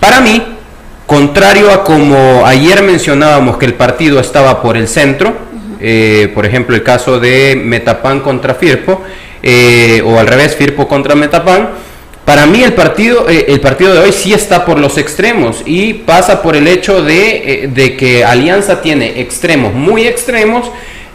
[0.00, 0.42] Para mí,
[1.06, 5.36] contrario a como ayer mencionábamos que el partido estaba por el centro,
[5.80, 9.02] eh, por ejemplo el caso de Metapan contra Firpo,
[9.42, 11.68] eh, o al revés, Firpo contra Metapan,
[12.26, 15.94] para mí el partido, eh, el partido de hoy sí está por los extremos y
[15.94, 20.68] pasa por el hecho de, eh, de que Alianza tiene extremos muy extremos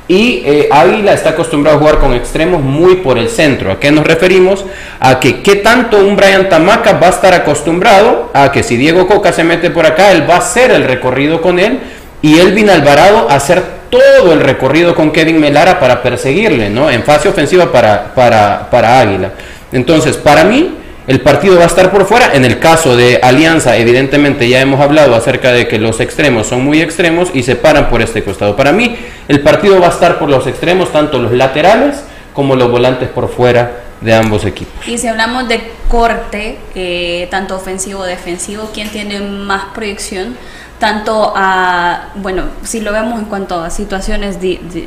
[0.08, 3.74] y eh, Águila está acostumbrado a jugar con extremos muy por el centro.
[3.74, 4.66] ¿A qué nos referimos?
[5.02, 9.06] A que qué tanto un Brian Tamaca va a estar acostumbrado a que si Diego
[9.06, 11.80] Coca se mete por acá, él va a hacer el recorrido con él
[12.22, 16.90] y Elvin Alvarado a hacer todo el recorrido con Kevin Melara para perseguirle, ¿no?
[16.90, 19.34] En fase ofensiva para, para, para Águila.
[19.74, 20.78] Entonces, para mí,
[21.08, 22.34] el partido va a estar por fuera.
[22.34, 26.64] En el caso de Alianza, evidentemente ya hemos hablado acerca de que los extremos son
[26.64, 28.56] muy extremos y se paran por este costado.
[28.56, 28.96] Para mí,
[29.28, 33.30] el partido va a estar por los extremos, tanto los laterales como los volantes por
[33.30, 34.88] fuera de ambos equipos.
[34.88, 40.36] Y si hablamos de corte, eh, tanto ofensivo o defensivo, ¿quién tiene más proyección?
[40.82, 44.40] Tanto a, bueno, si lo vemos en cuanto a situaciones,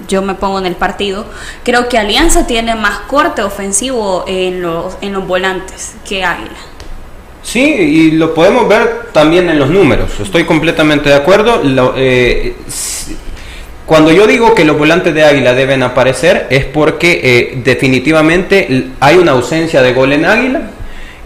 [0.09, 1.24] yo me pongo en el partido,
[1.62, 6.51] creo que Alianza tiene más corte ofensivo en los, en los volantes que Águila.
[7.45, 11.62] Sí, y lo podemos ver también en los números, estoy completamente de acuerdo.
[11.97, 12.57] Eh,
[13.86, 19.16] Cuando yo digo que los volantes de Águila deben aparecer es porque eh, definitivamente hay
[19.18, 20.61] una ausencia de gol en Águila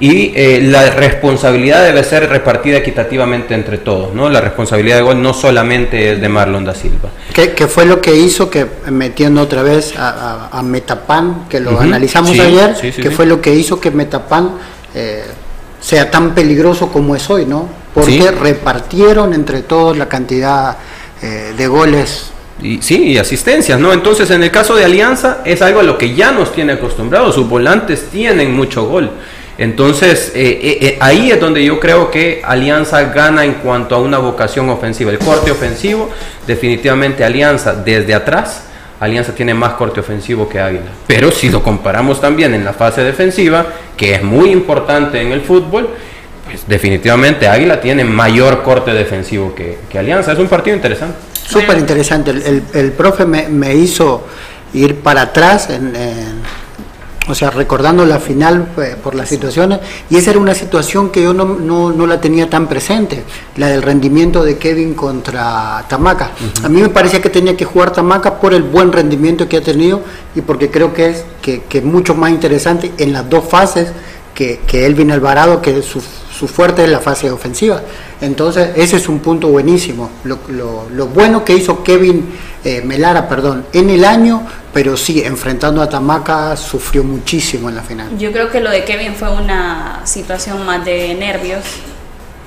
[0.00, 4.28] y eh, la responsabilidad debe ser repartida equitativamente entre todos, ¿no?
[4.28, 7.10] La responsabilidad de gol no solamente es de Marlon da Silva.
[7.32, 12.76] ¿Qué, fue lo que hizo que, metiendo otra vez a, Metapan, que lo analizamos ayer,
[12.80, 14.52] qué fue lo que hizo que Metapan
[14.94, 15.24] eh,
[15.80, 17.68] sea tan peligroso como es hoy, ¿no?
[17.92, 20.76] Porque repartieron entre todos la cantidad
[21.22, 22.32] eh, de goles
[22.62, 23.92] y, sí, y asistencias, ¿no?
[23.92, 27.34] Entonces, en el caso de Alianza, es algo a lo que ya nos tiene acostumbrados.
[27.34, 29.10] Sus volantes tienen mucho gol.
[29.58, 33.98] Entonces, eh, eh, eh, ahí es donde yo creo que Alianza gana en cuanto a
[33.98, 35.10] una vocación ofensiva.
[35.10, 36.08] El corte ofensivo,
[36.46, 38.62] definitivamente Alianza desde atrás,
[39.00, 40.92] Alianza tiene más corte ofensivo que Águila.
[41.08, 45.40] Pero si lo comparamos también en la fase defensiva, que es muy importante en el
[45.40, 45.88] fútbol,
[46.44, 50.32] pues definitivamente Águila tiene mayor corte defensivo que, Alianza.
[50.32, 51.16] Es un partido interesante.
[51.32, 52.30] Súper interesante.
[52.30, 54.24] El, profe me, hizo
[54.72, 55.92] ir para atrás en
[57.28, 61.22] o sea, recordando la final eh, por las situaciones, y esa era una situación que
[61.22, 63.22] yo no, no, la tenía tan presente,
[63.56, 66.30] la del rendimiento de Kevin contra Tamaca.
[66.62, 69.62] A mí me parecía que tenía que jugar Tamaca por el buen rendimiento que ha
[69.62, 70.00] tenido
[70.34, 73.92] y porque creo que es que, que mucho más interesante en las dos fases
[74.34, 77.82] que, que Elvin Alvarado, que su, su fuerte es la fase ofensiva.
[78.20, 80.10] Entonces, ese es un punto buenísimo.
[80.24, 80.38] Lo,
[80.90, 82.26] lo, bueno que hizo Kevin
[82.64, 87.82] eh, Melara, perdón, en el año pero sí, enfrentando a Tamaca sufrió muchísimo en la
[87.82, 88.16] final.
[88.18, 91.64] Yo creo que lo de Kevin fue una situación más de nervios.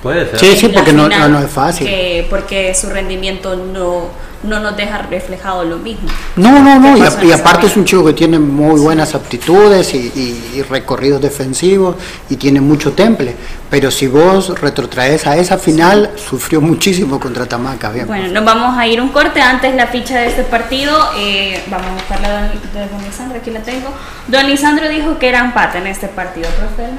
[0.02, 0.38] Puede ser.
[0.38, 1.88] Sí, sí, porque no, no, es fácil.
[2.30, 4.06] porque su rendimiento no
[4.42, 6.08] no nos deja reflejado lo mismo.
[6.36, 11.20] No, no, no, y, aparte es un chico que tiene muy buenas aptitudes y, recorridos
[11.20, 11.96] defensivos
[12.30, 13.34] y tiene mucho temple,
[13.70, 17.90] pero si vos retrotraes a esa final, sufrió muchísimo contra Tamaca.
[17.90, 18.06] Bien.
[18.06, 21.88] Bueno, nos vamos a ir un corte antes la ficha de este partido, eh, vamos
[21.88, 23.88] a buscarla de Don Lisandro, aquí la tengo.
[24.28, 26.90] Don Lisandro dijo que era empate en este partido, profe.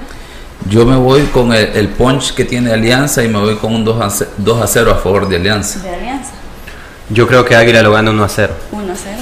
[0.70, 4.22] Yo me voy con el, punch que tiene Alianza y me voy con un 2
[4.22, 5.80] a, 2 a 0 a favor de Alianza.
[5.80, 6.32] De Alianza.
[7.14, 8.54] Yo creo que Águila lo gana 1 a 0.
[8.72, 9.18] 1 a 0.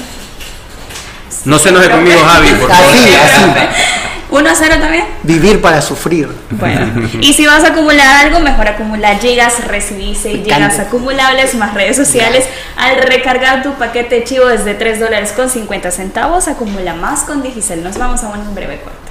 [1.43, 2.93] No se enoje conmigo, Javi, por favor.
[2.93, 3.43] Así, así.
[4.29, 5.05] 1 a 0 también.
[5.23, 6.29] Vivir para sufrir.
[6.51, 11.73] Bueno, y si vas a acumular algo, mejor acumular llegas, recibirse y llegas acumulables más
[11.73, 12.45] redes sociales.
[12.77, 17.43] Al recargar tu paquete de chivo desde 3 dólares con 50 centavos, acumula más con
[17.43, 17.83] Digicel.
[17.83, 19.10] Nos vamos a un breve corte.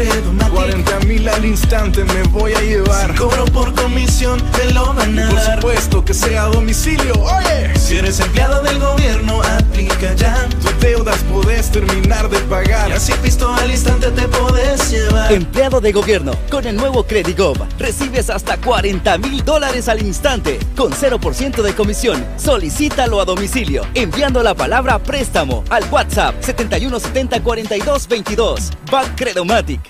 [0.00, 3.14] Bacredo 40 mil al instante me voy a llevar.
[3.16, 7.12] cobro por comisión, te lo van a Por supuesto que sea a domicilio.
[7.20, 10.48] Oye, si eres empleado del gobierno, aplica ya.
[10.62, 12.88] Tus deudas podés terminar de pagar.
[12.88, 15.30] Y así visto al instante te podés llevar.
[15.32, 20.92] Empleado de gobierno, con el nuevo Credigo recibes hasta 40 mil dólares al instante, con
[20.92, 22.24] 0% de comisión.
[22.38, 28.70] Solicítalo a domicilio, enviando la palabra préstamo al WhatsApp 7170 42 22.
[29.16, 29.89] Credomatic.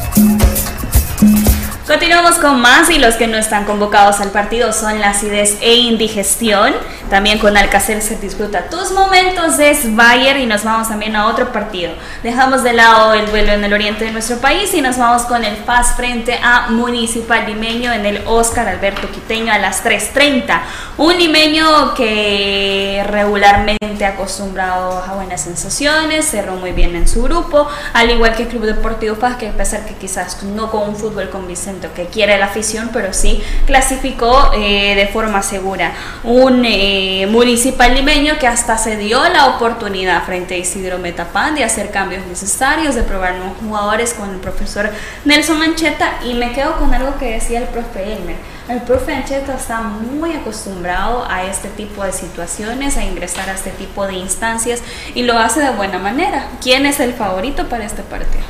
[1.87, 5.73] Continuamos con más y los que no están convocados al partido son la acidez e
[5.73, 6.75] indigestión.
[7.09, 11.51] También con Alcacer se disfruta tus momentos de Bayer y nos vamos también a otro
[11.51, 11.91] partido.
[12.21, 15.43] Dejamos de lado el duelo en el oriente de nuestro país y nos vamos con
[15.43, 20.61] el FAS frente a Municipal Limeño en el Oscar Alberto Quiteño a las 3.30.
[20.97, 28.09] Un limeño que regularmente acostumbrado a buenas sensaciones, cerró muy bien en su grupo, al
[28.11, 31.29] igual que el Club Deportivo FAS que a pesar que quizás no con un fútbol
[31.29, 35.93] convincente que quiere la afición, pero sí clasificó eh, de forma segura.
[36.23, 41.63] Un eh, municipal limeño que hasta se dio la oportunidad frente a Isidro Metapán de
[41.63, 44.89] hacer cambios necesarios, de probar nuevos jugadores con el profesor
[45.25, 48.35] Nelson Mancheta y me quedo con algo que decía el profe Elmer.
[48.69, 53.71] El profe Ancheta está muy acostumbrado a este tipo de situaciones, a ingresar a este
[53.71, 54.81] tipo de instancias
[55.13, 56.47] y lo hace de buena manera.
[56.61, 58.43] ¿Quién es el favorito para este partido?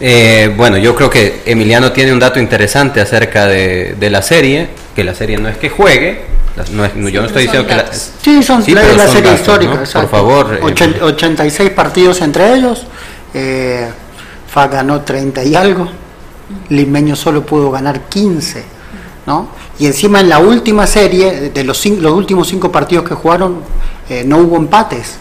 [0.00, 5.04] Eh, bueno, yo creo que Emiliano tiene un dato interesante acerca de, la serie, que
[5.04, 6.22] la serie no es que juegue,
[6.56, 10.60] yo no estoy diciendo que la, sí son sí, la serie histórica, por favor.
[10.62, 12.86] 86 eh, partidos entre ellos,
[13.32, 13.88] eh,
[14.48, 15.88] FA ganó 30 y algo,
[16.68, 18.64] Limeño solo pudo ganar 15,
[19.26, 19.48] ¿no?
[19.78, 23.60] Y encima en la última serie, de los, los últimos cinco partidos que jugaron,
[24.08, 25.14] eh, no hubo empates,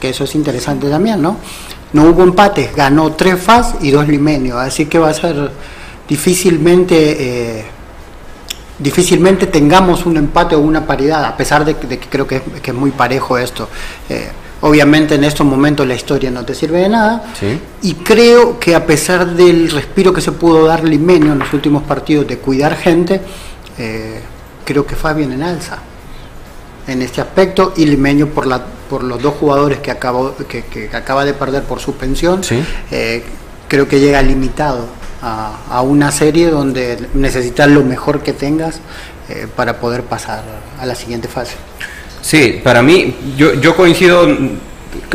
[0.00, 1.36] que eso es interesante también, ¿no?
[1.92, 5.50] No hubo empates, ganó tres FAS y dos Limeño, así que va a ser
[6.08, 7.58] difícilmente...
[7.58, 7.64] Eh,
[8.78, 12.92] difícilmente tengamos un empate o una paridad, a pesar de, que creo que es, muy
[12.92, 13.68] parejo esto.
[14.08, 14.28] Eh,
[14.60, 17.24] obviamente en estos momentos la historia no te sirve de nada.
[17.82, 21.82] Y creo que a pesar del respiro que se pudo dar Limeño en los últimos
[21.82, 23.20] partidos de cuidar gente,
[23.78, 24.20] eh,
[24.64, 25.78] creo que fue bien en alza
[26.88, 31.24] en este aspecto y Limeño por la por los dos jugadores que acabó que, acaba
[31.24, 32.40] de perder por suspensión
[32.90, 33.22] eh,
[33.68, 34.86] creo que llega limitado
[35.20, 38.80] a, una serie donde necesitas lo mejor que tengas
[39.28, 40.42] eh, para poder pasar
[40.80, 41.54] a la siguiente fase.
[42.22, 44.26] Sí para mí yo, yo coincido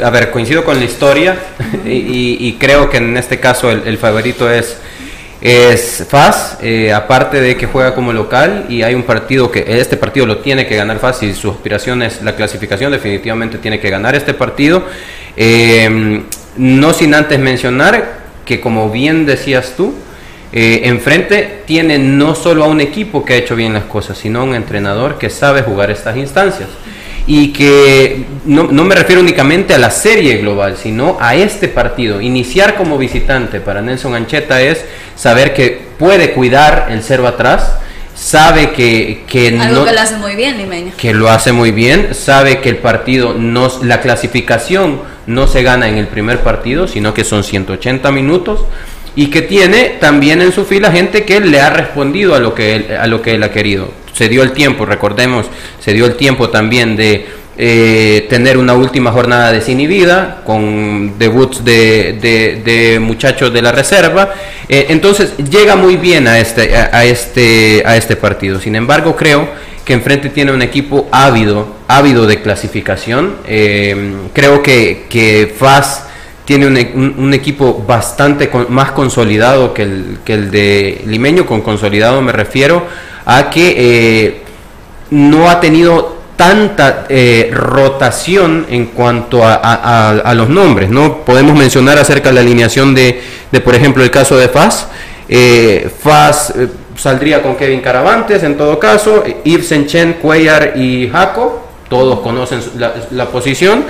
[0.04, 1.38] a ver coincido con la historia
[1.86, 4.78] y, creo que en este caso el favorito es
[5.44, 9.98] es FAS, eh, aparte de que juega como local y hay un partido que este
[9.98, 13.90] partido lo tiene que ganar FAS y su aspiración es la clasificación, definitivamente tiene que
[13.90, 14.86] ganar este partido.
[15.36, 16.24] Em,
[16.56, 19.94] no sin antes mencionar que como bien decías tú,
[20.54, 24.40] eh, enfrente tiene no solo a un equipo que ha hecho bien las cosas, sino
[24.40, 26.70] a un entrenador que sabe jugar estas instancias
[27.26, 32.20] y que no, no, me refiero únicamente a la serie global, sino a este partido.
[32.20, 34.84] Iniciar como visitante para Nelson Ancheta es
[35.16, 37.78] saber que puede cuidar el cero atrás,
[38.14, 40.92] sabe que, que Algo que lo hace muy bien, Limeño.
[40.98, 45.88] Que lo hace muy bien, sabe que el partido, no, la clasificación no se gana
[45.88, 48.66] en el primer partido, sino que son 180 minutos
[49.16, 52.98] y que tiene también en su fila gente que le ha respondido a lo que
[53.00, 55.48] a lo que él ha querido se dio el tiempo, recordemos,
[55.80, 62.62] se dio el tiempo también de eh, tener una última jornada desinhibida con debuts de,
[62.66, 64.34] de, muchachos de la reserva.
[64.68, 68.60] Eh, entonces llega muy bien a este, a, este, a este partido.
[68.60, 69.48] Sin embargo, creo
[69.86, 73.36] que enfrente tiene un equipo ávido, ávido de clasificación.
[73.48, 76.08] Eh, creo que, que FAS
[76.46, 81.46] tiene un, un, equipo bastante más consolidado que el, que el de Limeño.
[81.46, 82.88] Con consolidado me refiero
[83.26, 84.42] a que eh,
[85.12, 90.90] no ha tenido tanta eh, rotación en cuanto a, los nombres.
[90.90, 91.20] ¿no?
[91.20, 93.22] Podemos mencionar acerca de la alineación de,
[93.52, 94.88] de por ejemplo, el caso de Faz.
[95.30, 96.54] Eh, Faz
[96.98, 102.62] saldría con Kevin Caravantes en todo caso, Ibsen Chen, Cuellar y Jaco, todos conocen
[103.12, 103.86] la, posición.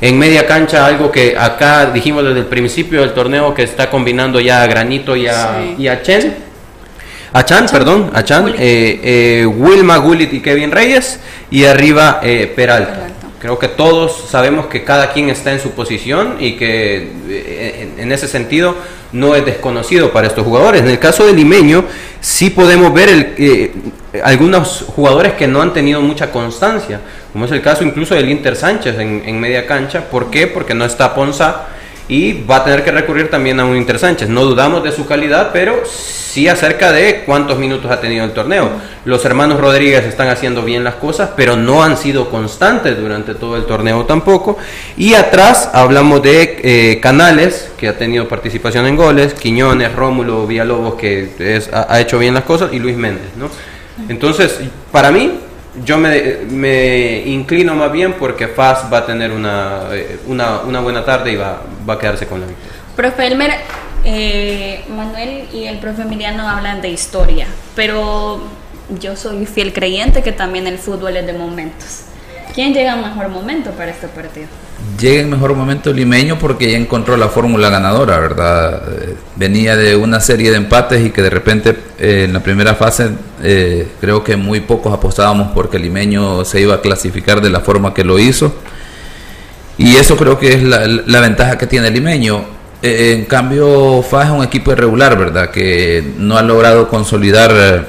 [0.00, 4.40] En media cancha, algo que acá dijimos desde el principio del torneo que está combinando
[4.40, 6.45] ya a Granito y a, y a Chen.
[7.32, 11.20] A Chan, perdón, a Chan, eh, eh, Wilma Gullit y Kevin Reyes
[11.50, 13.08] y arriba eh, Peralta.
[13.40, 17.12] Creo que todos sabemos que cada quien está en su posición y que
[17.98, 18.74] en, ese sentido
[19.12, 20.80] no es desconocido para estos jugadores.
[20.80, 21.84] En el caso de Limeño,
[22.20, 23.72] sí podemos ver el,
[24.24, 27.00] algunos jugadores que no han tenido mucha constancia,
[27.32, 30.08] como es el caso incluso del Inter Sánchez en, en media cancha.
[30.10, 30.46] ¿Por qué?
[30.46, 31.66] Porque no está Ponza
[32.08, 34.28] y va a tener que recurrir también a un Inter Sánchez.
[34.28, 38.70] No dudamos de su calidad, pero sí acerca de cuántos minutos ha tenido el torneo.
[39.04, 43.56] Los hermanos Rodríguez están haciendo bien las cosas, pero no han sido constantes durante todo
[43.56, 44.58] el torneo tampoco.
[44.96, 50.94] Y atrás hablamos de eh, Canales, que ha tenido participación en goles, Quiñones, Rómulo, Villalobos,
[50.94, 53.30] que ha, hecho bien las cosas, y Luis Méndez.
[53.36, 53.48] ¿no?
[54.08, 54.60] Entonces,
[54.92, 55.40] para mí,
[55.84, 60.80] yo me, me, inclino más bien porque Faz va a tener una, eh, una, una
[60.80, 62.72] buena tarde y va, va, a quedarse con la victoria.
[62.94, 63.50] Profe Elmer,
[64.04, 68.40] eh, Manuel y el profe Emiliano hablan de historia, pero
[69.00, 72.02] yo soy fiel creyente que también el fútbol es de momentos.
[72.54, 74.48] ¿Quién llega a mejor momento para este partido?
[74.98, 78.82] Llega en mejor momento limeño porque ya encontró la fórmula ganadora, ¿verdad?
[78.88, 82.74] Eh, venía de una serie de empates y que de repente eh, en la primera
[82.74, 83.10] fase
[83.42, 87.94] eh, creo que muy pocos apostábamos porque limeño se iba a clasificar de la forma
[87.94, 88.54] que lo hizo.
[89.78, 92.44] Y eso creo que es la, ventaja que tiene limeño.
[92.80, 95.50] En cambio, FAS es un equipo irregular, ¿verdad?
[95.50, 97.86] Que no ha logrado consolidar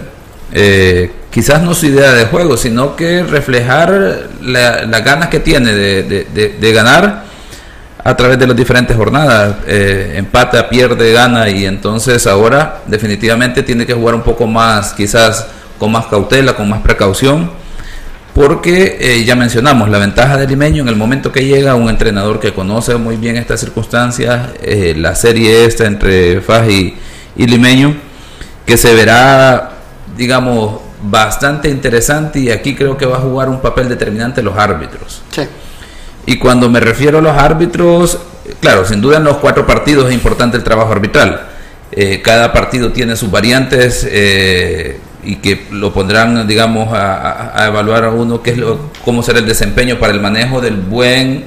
[0.54, 6.72] eh, quizás no su idea de juego, sino que reflejar las ganas que tiene de,
[6.74, 7.26] ganar
[8.04, 9.58] a través de las diferentes jornadas.
[9.68, 15.48] Eh, empata, pierde, gana y entonces ahora definitivamente tiene que jugar un poco más, quizás
[15.78, 17.52] con más cautela, con más precaución
[18.34, 22.40] porque eh, ya mencionamos la ventaja del limeño en el momento que llega un entrenador
[22.40, 24.50] que conoce muy bien estas circunstancias,
[24.96, 26.94] la serie esta entre Faj y,
[27.36, 27.96] limeño,
[28.64, 29.77] que se verá,
[30.18, 35.22] digamos, bastante interesante y aquí creo que va a jugar un papel determinante los árbitros.
[36.26, 38.20] Y cuando me refiero a los árbitros,
[38.60, 41.48] claro, sin duda en los cuatro partidos es importante el trabajo arbitral.
[41.92, 44.06] Eh, cada partido tiene sus variantes,
[45.28, 49.46] y que lo pondrán, digamos, a, evaluar a uno qué es lo, cómo será el
[49.46, 51.44] desempeño para el manejo del buen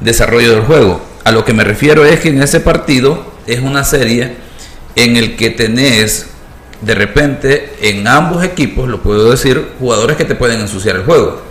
[0.00, 1.04] desarrollo del juego.
[1.24, 4.36] A lo que me refiero es que en ese partido es una serie
[4.94, 6.26] en el que tenés
[6.80, 11.42] de repente en ambos equipos, lo puedo decir, jugadores que te pueden ensuciar el juego.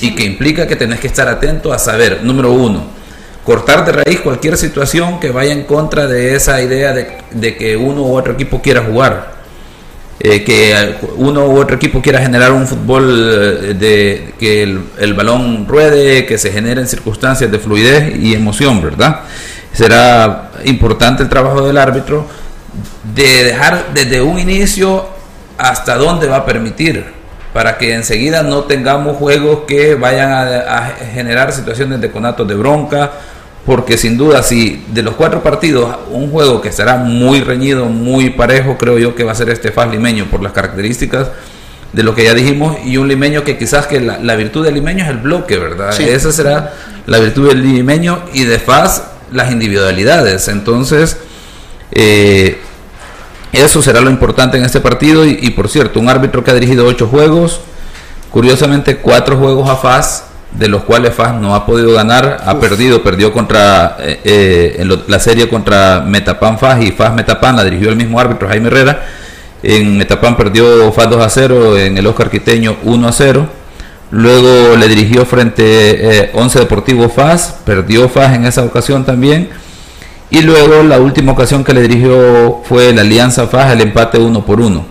[0.00, 2.84] Y que implica que tenés que estar atento a saber, número uno,
[3.44, 7.76] cortar de raíz cualquier situación que vaya en contra de esa idea de, de que
[7.76, 9.42] uno u otro equipo quiera jugar.
[10.24, 15.66] Eh, que uno u otro equipo quiera generar un fútbol eh, de que el, balón
[15.66, 19.22] ruede, que se generen circunstancias de fluidez y emoción, ¿verdad?
[19.72, 22.24] Será importante el trabajo del árbitro
[23.14, 25.06] de dejar desde un inicio
[25.58, 27.04] hasta dónde va a permitir
[27.52, 32.54] para que enseguida no tengamos juegos que vayan a, a generar situaciones de conatos de
[32.54, 33.12] bronca
[33.66, 38.30] porque sin duda si de los cuatro partidos un juego que será muy reñido, muy
[38.30, 41.28] parejo, creo yo que va a ser este FAS limeño por las características
[41.92, 45.04] de lo que ya dijimos y un limeño que quizás que la, virtud del limeño
[45.04, 45.98] es el bloque, ¿verdad?
[46.00, 46.72] Esa será
[47.06, 50.48] la virtud del limeño y de FAS las individualidades.
[50.48, 51.18] Entonces,
[51.92, 52.60] eh,
[53.52, 56.54] eso será lo importante en este partido y, y, por cierto, un árbitro que ha
[56.54, 57.60] dirigido ocho juegos,
[58.30, 63.02] curiosamente cuatro juegos a FAS de los cuales FAS no ha podido ganar, ha perdido,
[63.02, 67.88] perdió contra eh, eh, en la serie contra Metapan FAS y FAS Metapan la dirigió
[67.88, 69.02] el mismo árbitro Jaime Herrera.
[69.62, 73.48] En Metapan perdió FAS 2 a 0, en el Oscar Quiteño 1 a 0.
[74.10, 79.48] Luego le dirigió frente eh, 11 Deportivo FAS, perdió FAS en esa ocasión también.
[80.32, 84.46] Y luego la última ocasión que le dirigió fue la Alianza FAS, el empate 1
[84.46, 84.86] por 1.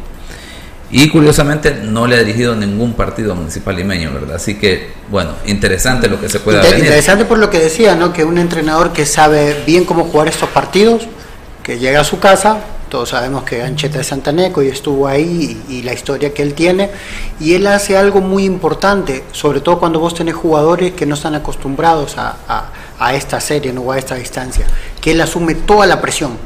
[0.92, 4.36] Y curiosamente no le ha dirigido ningún partido municipal limeño, ¿verdad?
[4.36, 8.14] Así que, bueno, interesante lo que se puede Inter Interesante por lo que decía, ¿no?
[8.14, 11.08] Que un entrenador que sabe bien cómo jugar estos partidos,
[11.64, 12.60] que llega a su casa,
[12.92, 16.90] todos sabemos que Ancheta es Santaneco y estuvo ahí y, la historia que él tiene,
[17.40, 21.34] y él hace algo muy importante, sobre todo cuando vos tenés jugadores que no están
[21.34, 22.36] acostumbrados a,
[23.00, 23.84] a esta serie ¿no?
[23.84, 24.68] o a esta distancia,
[25.00, 26.38] que él asume toda la presión.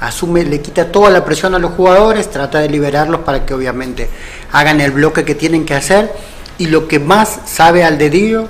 [0.00, 4.10] Asume, le quita toda la presión a los jugadores, trata de liberarlos para que obviamente
[4.50, 6.12] hagan el bloque que tienen que hacer.
[6.58, 8.48] Y lo que más sabe al dedillo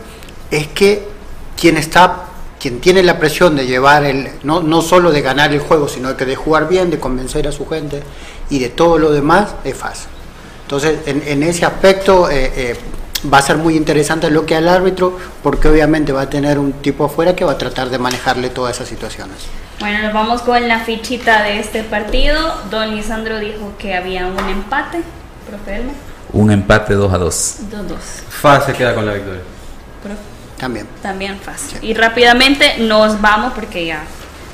[0.51, 1.07] es que
[1.61, 2.24] quien está
[2.65, 6.17] quien tiene la presión de llevar el no, no solo de ganar el juego sino
[6.17, 8.03] que de jugar bien de convencer a su gente
[8.49, 10.09] y de todo lo demás es fácil
[10.62, 12.77] entonces en, ese aspecto eh, eh,
[13.31, 16.73] va a ser muy interesante lo que al árbitro porque obviamente va a tener un
[16.73, 19.37] tipo afuera que va a tratar de manejarle todas esas situaciones
[19.81, 22.39] bueno, nos vamos con la fichita de este partido.
[22.71, 25.03] Don Lisandro dijo que había un empate.
[25.49, 25.83] Profe
[26.33, 27.57] Un empate 2 a 2.
[27.73, 27.99] 2 2.
[28.29, 29.41] Fa se queda con la victoria.
[30.65, 30.87] También.
[31.03, 31.79] También fácil.
[31.83, 34.03] Y rápidamente nos vamos porque ya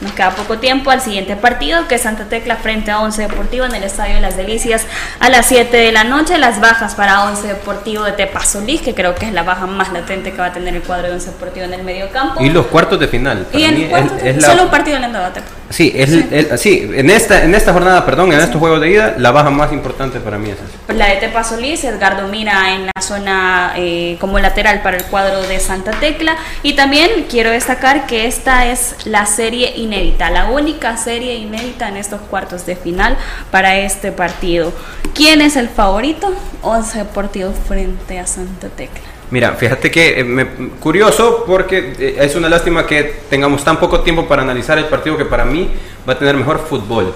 [0.01, 3.65] nos queda poco tiempo al siguiente partido, que es Santa Tecla frente a Once Deportivo
[3.65, 4.87] en el Estadio de las Delicias
[5.19, 6.39] a las 7 de la noche.
[6.39, 10.33] Las bajas para Once Deportivo de Tepazolís, que creo que es la baja más latente
[10.33, 12.43] que va a tener el cuadro de Once Deportivo en el medio campo.
[12.43, 13.47] Y los cuartos de final.
[13.53, 13.91] y en
[14.25, 15.61] es, solo un partido le han dado a Tepa.
[15.71, 16.91] Sí, es, sí.
[16.95, 20.19] en, esta, en esta jornada, perdón, en estos juegos de ida, la baja más importante
[20.19, 20.93] para mí es esa.
[20.93, 25.43] La de Tepa Solís, Edgardo Mira en la zona eh, como lateral para el cuadro
[25.43, 26.37] de Santa Tecla.
[26.65, 31.97] Y también quiero destacar que esta es la serie inédita, la única serie inédita en
[31.97, 33.16] estos cuartos de final
[33.51, 34.72] para este partido.
[35.14, 36.32] ¿Quién es el favorito?
[36.62, 39.01] Once Deportivo frente a Santa Tecla.
[39.30, 40.47] Mira, fíjate que eh,
[40.80, 45.16] curioso porque eh, es una lástima que tengamos tan poco tiempo para analizar el partido
[45.16, 45.70] que para mí
[46.09, 47.12] va a tener mejor fútbol.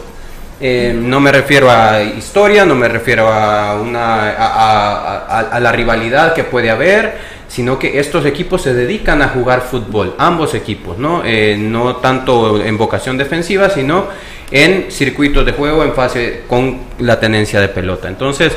[0.61, 6.45] Eh, no me refiero a historia, no me refiero a, una, a, la rivalidad que
[6.45, 7.19] puede haber,
[7.55, 11.23] sino que estos equipos se dedican a jugar fútbol, ambos equipos, ¿no?
[11.59, 14.09] no tanto en vocación defensiva, sino
[14.51, 18.09] en circuitos de juego en fase con la tenencia de pelota.
[18.09, 18.53] Entonces,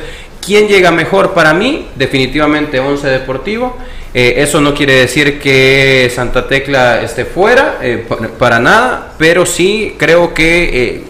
[0.47, 1.87] ¿Quién llega mejor para mí?
[1.97, 3.75] Definitivamente Once Deportivo.
[4.13, 8.05] Eh, eso no quiere decir que Santa Tecla esté fuera, eh,
[8.39, 11.03] para, nada, pero sí creo que eh,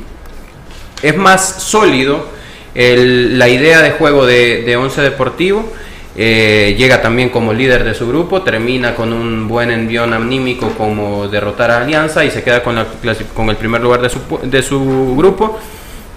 [1.03, 2.35] es más sólido
[2.73, 5.71] la idea de juego de, de Once Deportivo.
[6.17, 11.69] Llega también como líder de su grupo, termina con un buen envión anímico como derrotar
[11.69, 12.87] a Alianza y se queda con, la,
[13.35, 15.59] con el primer lugar de su, de su grupo.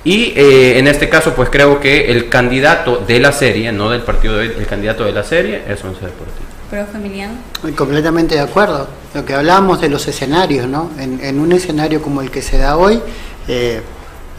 [0.02, 4.40] Y en este caso, pues creo que el candidato de la serie, no del partido,
[4.40, 6.50] el candidato de la serie es Once Deportivo.
[6.70, 7.34] Profe Emiliano.
[7.76, 8.86] Completamente de acuerdo.
[9.12, 10.90] Lo que hablábamos de los escenarios, ¿no?
[10.98, 13.00] En, un escenario como el que se da hoy,
[13.48, 13.80] eh,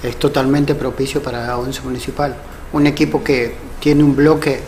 [0.01, 2.35] es totalmente propicio para Once Municipal.
[2.71, 4.61] Un equipo que tiene un bloque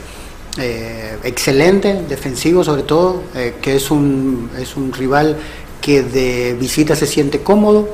[0.58, 5.38] eh, excelente, defensivo sobre todo, eh, que es un, es un rival
[5.82, 7.90] que de visita se siente cómodo,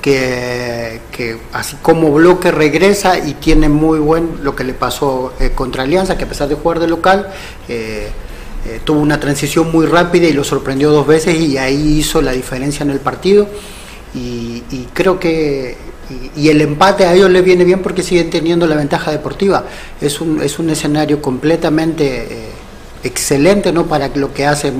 [0.00, 5.82] que, que, así como bloque regresa y tiene muy buen lo que le pasó contra
[5.82, 7.28] Alianza, que a pesar de jugar de local,
[8.66, 12.32] eh, tuvo una transición muy rápida y lo sorprendió dos veces y ahí hizo la
[12.32, 13.46] diferencia en el partido.
[14.12, 15.76] Y, creo que
[16.36, 19.64] y, el empate a ellos les viene bien porque siguen teniendo la ventaja deportiva.
[20.00, 22.50] Es un, es un escenario completamente eh,
[23.02, 23.86] excelente ¿no?
[23.86, 24.72] para lo que hace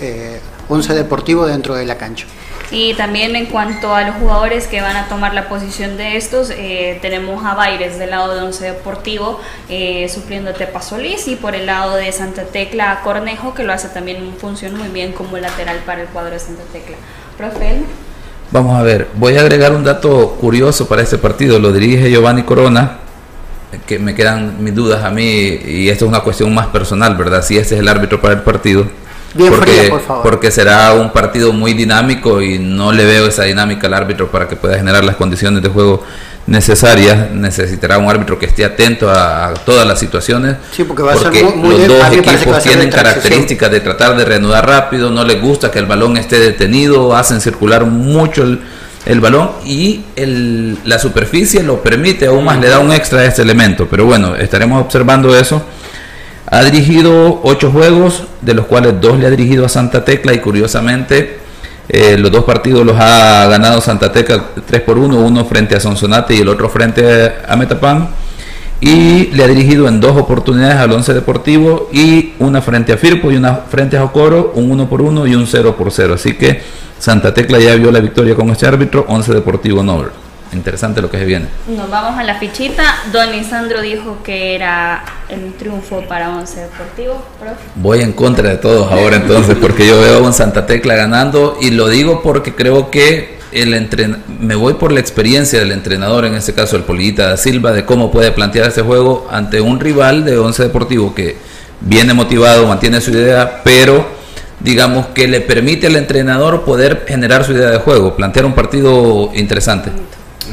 [0.00, 2.26] eh, Once Deportivo dentro de la cancha.
[2.70, 6.50] Y también en cuanto a los jugadores que van a tomar la posición de estos,
[6.50, 11.34] eh, tenemos a Baires del lado de Once Deportivo eh, supliendo a Tepa Solís y
[11.34, 15.36] por el lado de Santa Tecla Cornejo que lo hace también funciona muy bien como
[15.36, 16.96] lateral para el cuadro de Santa Tecla.
[17.36, 17.80] Profe.
[18.52, 22.42] Vamos a ver, voy a agregar un dato curioso para este partido, lo dirige Giovanni
[22.42, 22.98] Corona,
[23.86, 27.44] que me quedan mis dudas a mí y esto es una cuestión más personal, ¿verdad?
[27.44, 28.86] Si este es el árbitro para el partido
[29.36, 34.30] porque, Porque será un partido muy dinámico y no le veo esa dinámica al árbitro
[34.30, 36.02] para que pueda generar las condiciones de juego
[36.46, 37.30] necesarias.
[37.30, 40.56] Necesitará un árbitro que esté atento a, todas las situaciones.
[40.72, 44.66] Sí, porque, va a ser muy, los dos equipos tienen características de tratar de reanudar
[44.66, 48.42] rápido, no les gusta que el balón esté detenido, hacen circular mucho
[49.06, 53.24] el, balón y el, la superficie lo permite, aún más le da un extra a
[53.26, 53.86] este elemento.
[53.88, 55.62] Pero bueno, estaremos observando eso
[56.50, 60.40] ha dirigido ocho juegos, de los cuales dos le ha dirigido a Santa Tecla y
[60.40, 61.38] curiosamente
[61.88, 65.80] eh, los dos partidos los ha ganado Santa Tecla 3 por 1, uno frente a
[65.80, 68.08] Sonsonate y el otro frente a Metapán.
[68.80, 73.30] Y le ha dirigido en dos oportunidades al Once Deportivo y una frente a Firpo
[73.30, 76.14] y una frente a Jocoro, un 1 por 1 y un 0 por 0.
[76.14, 76.62] Así que
[76.98, 80.04] Santa Tecla ya vio la victoria con este árbitro, Once Deportivo no
[80.52, 81.46] interesante lo que se viene.
[81.68, 82.84] Nos vamos a la fichita.
[83.12, 87.22] Don Lisandro dijo que era el triunfo para Once Deportivo.
[87.76, 91.58] Voy en contra de todos ahora entonces, porque yo veo a un Santa Tecla ganando
[91.60, 96.24] y lo digo porque creo que el entren me voy por la experiencia del entrenador,
[96.24, 99.80] en este caso el Polita da Silva, de cómo puede plantear este juego ante un
[99.80, 101.36] rival de Once Deportivo que
[101.80, 104.06] viene motivado, mantiene su idea, pero
[104.60, 109.30] digamos que le permite al entrenador poder generar su idea de juego, plantear un partido
[109.34, 109.90] interesante.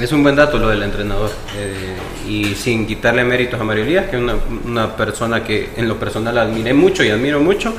[0.01, 1.31] Es un buen dato lo del entrenador.
[1.57, 4.21] Eh, y sin quitarle méritos a Mario Elías, que es
[4.65, 7.75] una, persona que en lo personal admiré mucho y admiro mucho.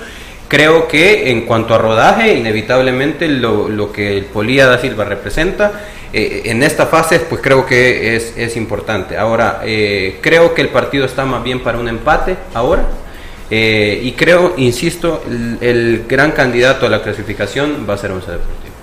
[0.48, 5.72] Creo que en cuanto a rodaje, inevitablemente lo, que el Polía da Silva representa
[6.12, 9.16] eh, en esta fase, pues creo que es, importante.
[9.16, 12.84] Ahora, eh, creo que el partido está más bien para un empate ahora.
[13.50, 15.22] y creo, insisto,
[15.60, 18.74] el, gran candidato a la clasificación va a ser Once Deportivo.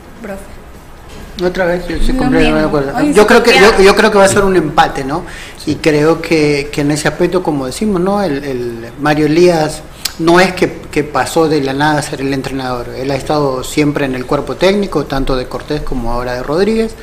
[1.44, 3.12] Otra vez, yo estoy completamente de acuerdo.
[3.12, 5.26] Yo creo, que, yo, creo que va a ser un empate, ¿no?
[5.66, 8.24] Y creo que, en ese aspecto, como decimos, ¿no?
[8.24, 9.82] El, Mario Elías
[10.20, 12.88] no es que, pasó de la nada a ser el entrenador.
[12.96, 16.96] Él ha estado siempre en el cuerpo técnico, tanto de Cortés como ahora de Rodríguez.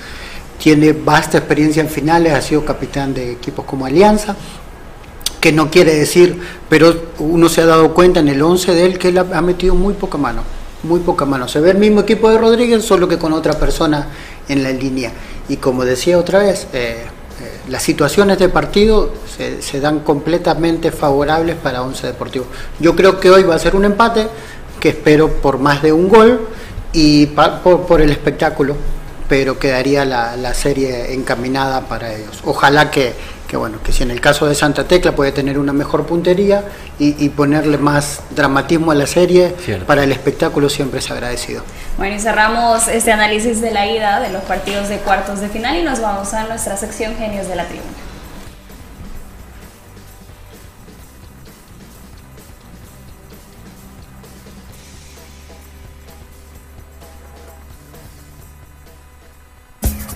[0.59, 4.35] Tiene vasta experiencia en finales, ha sido capitán de equipos como Alianza,
[5.41, 8.99] que no quiere decir, pero uno se ha dado cuenta en el 11 de él
[8.99, 10.43] que él ha metido muy poca mano
[10.83, 11.49] muy poca mano.
[11.49, 14.09] Se ve el mismo equipo de Rodríguez, solo que con otra persona
[14.49, 15.13] en la línea.
[15.49, 17.05] Y como decía otra vez, eh,
[17.41, 19.13] eh, las situaciones de partido
[19.61, 22.47] se, dan completamente favorables para Once Deportivo.
[22.79, 24.29] Yo creo que hoy va a ser un empate,
[24.79, 26.49] que espero por más de un gol
[26.93, 28.77] y por, el espectáculo,
[29.29, 32.41] pero quedaría la, la serie encaminada para ellos.
[32.45, 33.15] Ojalá que
[33.53, 36.65] que bueno, que si en el caso de Santa Tecla puede tener una mejor puntería
[36.99, 39.55] y, ponerle más dramatismo a la serie,
[39.87, 41.63] para el espectáculo siempre es agradecido.
[41.99, 45.77] Bueno, y cerramos este análisis de la ida de los partidos de cuartos de final
[45.77, 47.92] y nos vamos a nuestra sección Genios de la Tribuna.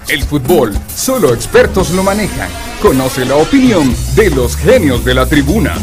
[0.08, 2.48] El fútbol, solo expertos lo manejan.
[2.80, 5.74] Conoce la opinión de los genios de la tribuna.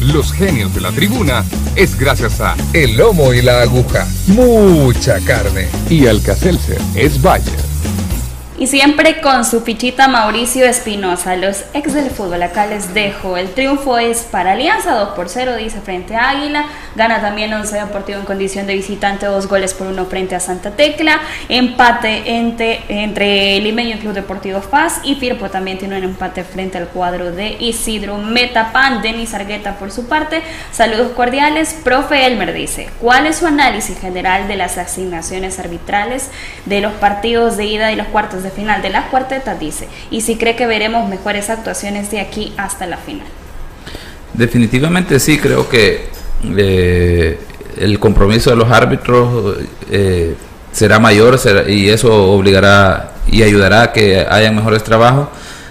[0.00, 1.44] los genios de la tribuna,
[1.76, 4.06] es gracias a El Lomo y la Aguja.
[4.28, 5.68] Mucha carne.
[5.88, 7.58] Y Alcacelser es Bayer.
[8.56, 12.40] Y siempre con su fichita Mauricio Espinosa, los ex del fútbol.
[12.40, 13.36] Acá les dejo.
[13.36, 16.66] El triunfo es para Alianza, 2 por 0, dice frente a Águila.
[16.94, 20.70] Gana también Once Deportivo en condición de visitante, dos goles por uno frente a Santa
[20.70, 21.20] Tecla.
[21.48, 25.00] Empate entre, entre Limeño y Club Deportivo Faz.
[25.02, 29.02] Y Firpo también tiene un empate frente al cuadro de Isidro Metapan.
[29.02, 30.42] Denis Argueta por su parte.
[30.70, 31.74] Saludos cordiales.
[31.82, 36.30] Profe Elmer dice: ¿Cuál es su análisis general de las asignaciones arbitrales
[36.66, 40.20] de los partidos de ida y los cuartos de final de las cuartetas, dice, y
[40.20, 43.26] si cree que veremos mejores actuaciones de aquí hasta la final.
[44.32, 46.08] Definitivamente sí, creo que
[46.56, 47.38] eh,
[47.76, 49.56] el compromiso de los árbitros
[49.90, 50.34] eh,
[50.72, 55.28] será mayor y eso obligará y ayudará a que hayan mejores trabajos.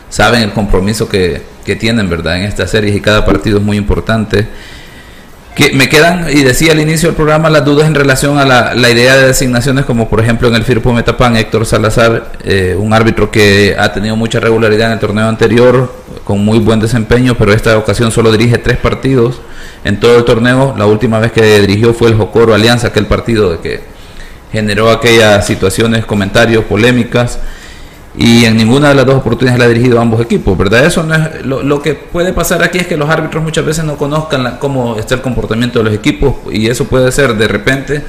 [0.09, 2.37] Saben el compromiso que, que tienen, ¿verdad?
[2.37, 4.47] En estas series y cada partido es muy importante
[5.55, 8.73] que me quedan, y decía al inicio del programa, las dudas en relación a la,
[8.73, 12.93] la idea de designaciones, como por ejemplo en el Firpo Metapan, Héctor Salazar, eh, un
[12.93, 15.93] árbitro que ha tenido mucha regularidad en el torneo anterior,
[16.23, 19.41] con muy buen desempeño, pero esta ocasión solo dirige tres partidos
[19.83, 20.73] en todo el torneo.
[20.77, 23.81] La última vez que dirigió fue el Jocoro Alianza, aquel partido de que
[24.51, 27.39] generó aquellas situaciones, comentarios, polémicas
[28.15, 30.85] y en ninguna de las dos oportunidades le ha dirigido a ambos equipos, ¿verdad?
[30.85, 33.97] Eso no es, lo, que puede pasar aquí es que los árbitros muchas veces no
[33.97, 38.03] conozcan cómo está el comportamiento de los equipos y eso puede ser de repente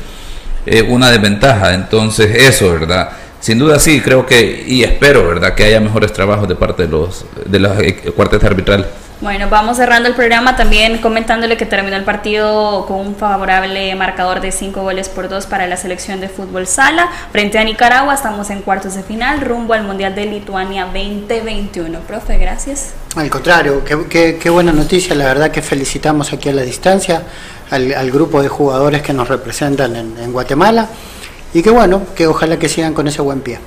[0.67, 1.73] eh, una desventaja.
[1.75, 3.11] Entonces, eso, ¿verdad?
[3.41, 5.55] Sin duda sí, creo que y espero, ¿verdad?
[5.55, 8.87] Que haya mejores trabajos de parte de los de las eh, cuartetas arbitrales.
[9.21, 14.41] Bueno, vamos cerrando el programa también comentándole que terminó el partido con un favorable marcador
[14.41, 17.09] de 5 goles por 2 para la selección de fútbol sala.
[17.31, 22.01] Frente a Nicaragua estamos en cuartos de final rumbo al Mundial de Lituania 2021.
[22.01, 22.93] Profe, gracias.
[23.15, 25.15] Al contrario, qué, buena noticia.
[25.15, 27.23] La verdad que felicitamos aquí a la distancia
[27.71, 30.89] al, grupo de jugadores que nos representan en, en Guatemala.
[31.55, 33.61] Y que bueno, que ojalá que sigan con ese buen pie.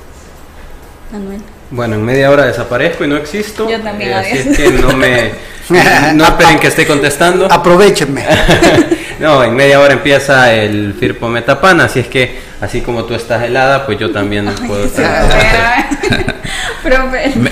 [1.12, 1.42] Manuel.
[1.70, 3.70] Bueno, en media hora desaparezco y no existo.
[3.70, 4.12] Yo también.
[4.12, 5.32] Eh, así es que no me
[6.16, 7.48] no esperen que esté contestando.
[7.52, 8.24] Aprovechenme.
[9.20, 13.44] no, en media hora empieza el Firpo Metapan, así es que así como tú estás
[13.44, 15.28] helada, pues yo también puedo estar.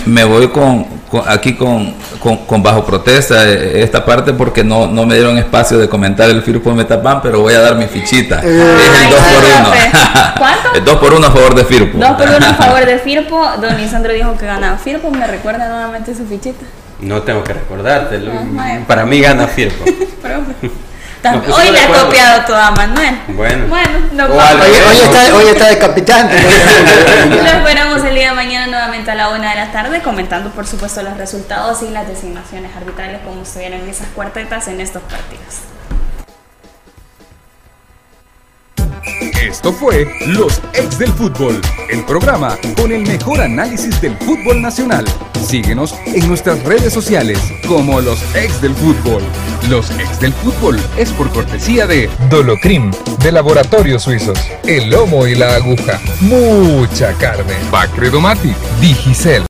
[0.05, 0.85] me, voy con,
[1.25, 5.89] aquí con, con, bajo protesta eh, esta parte porque no, no me dieron espacio de
[5.89, 8.39] comentar el Firpo Metapan, pero voy a dar mi fichita.
[8.39, 9.53] es el 2 por 1.
[10.37, 10.73] ¿Cuánto?
[10.75, 11.97] El 2 por 1 a favor de Firpo.
[11.97, 13.45] 2 por 1 a favor de Firpo.
[13.61, 15.11] Don Lisandro dijo que ganaba Firpo.
[15.11, 16.65] ¿Me recuerda nuevamente su fichita?
[16.99, 18.21] No tengo que recordarte.
[18.87, 19.83] para mí gana Firpo.
[21.33, 23.19] Hoy le ha copiado toda Manuel.
[23.29, 26.29] Bueno, bueno no hoy, hoy, está, hoy está de capitán.
[27.29, 30.67] Lo esperamos el día de mañana nuevamente a la una de la tarde, comentando por
[30.67, 35.74] supuesto los resultados y las designaciones arbitrales como estuvieron en esas cuartetas en estos partidos.
[39.41, 45.05] Esto fue Los Ex del Fútbol, el programa con el mejor análisis del fútbol nacional.
[45.45, 49.21] Síguenos en nuestras redes sociales como Los Ex del Fútbol.
[49.69, 55.35] Los Ex del Fútbol es por cortesía de Dolocrim, de Laboratorios Suizos, El Lomo y
[55.35, 59.43] la Aguja, mucha carne, Bacredomatic, Digicel.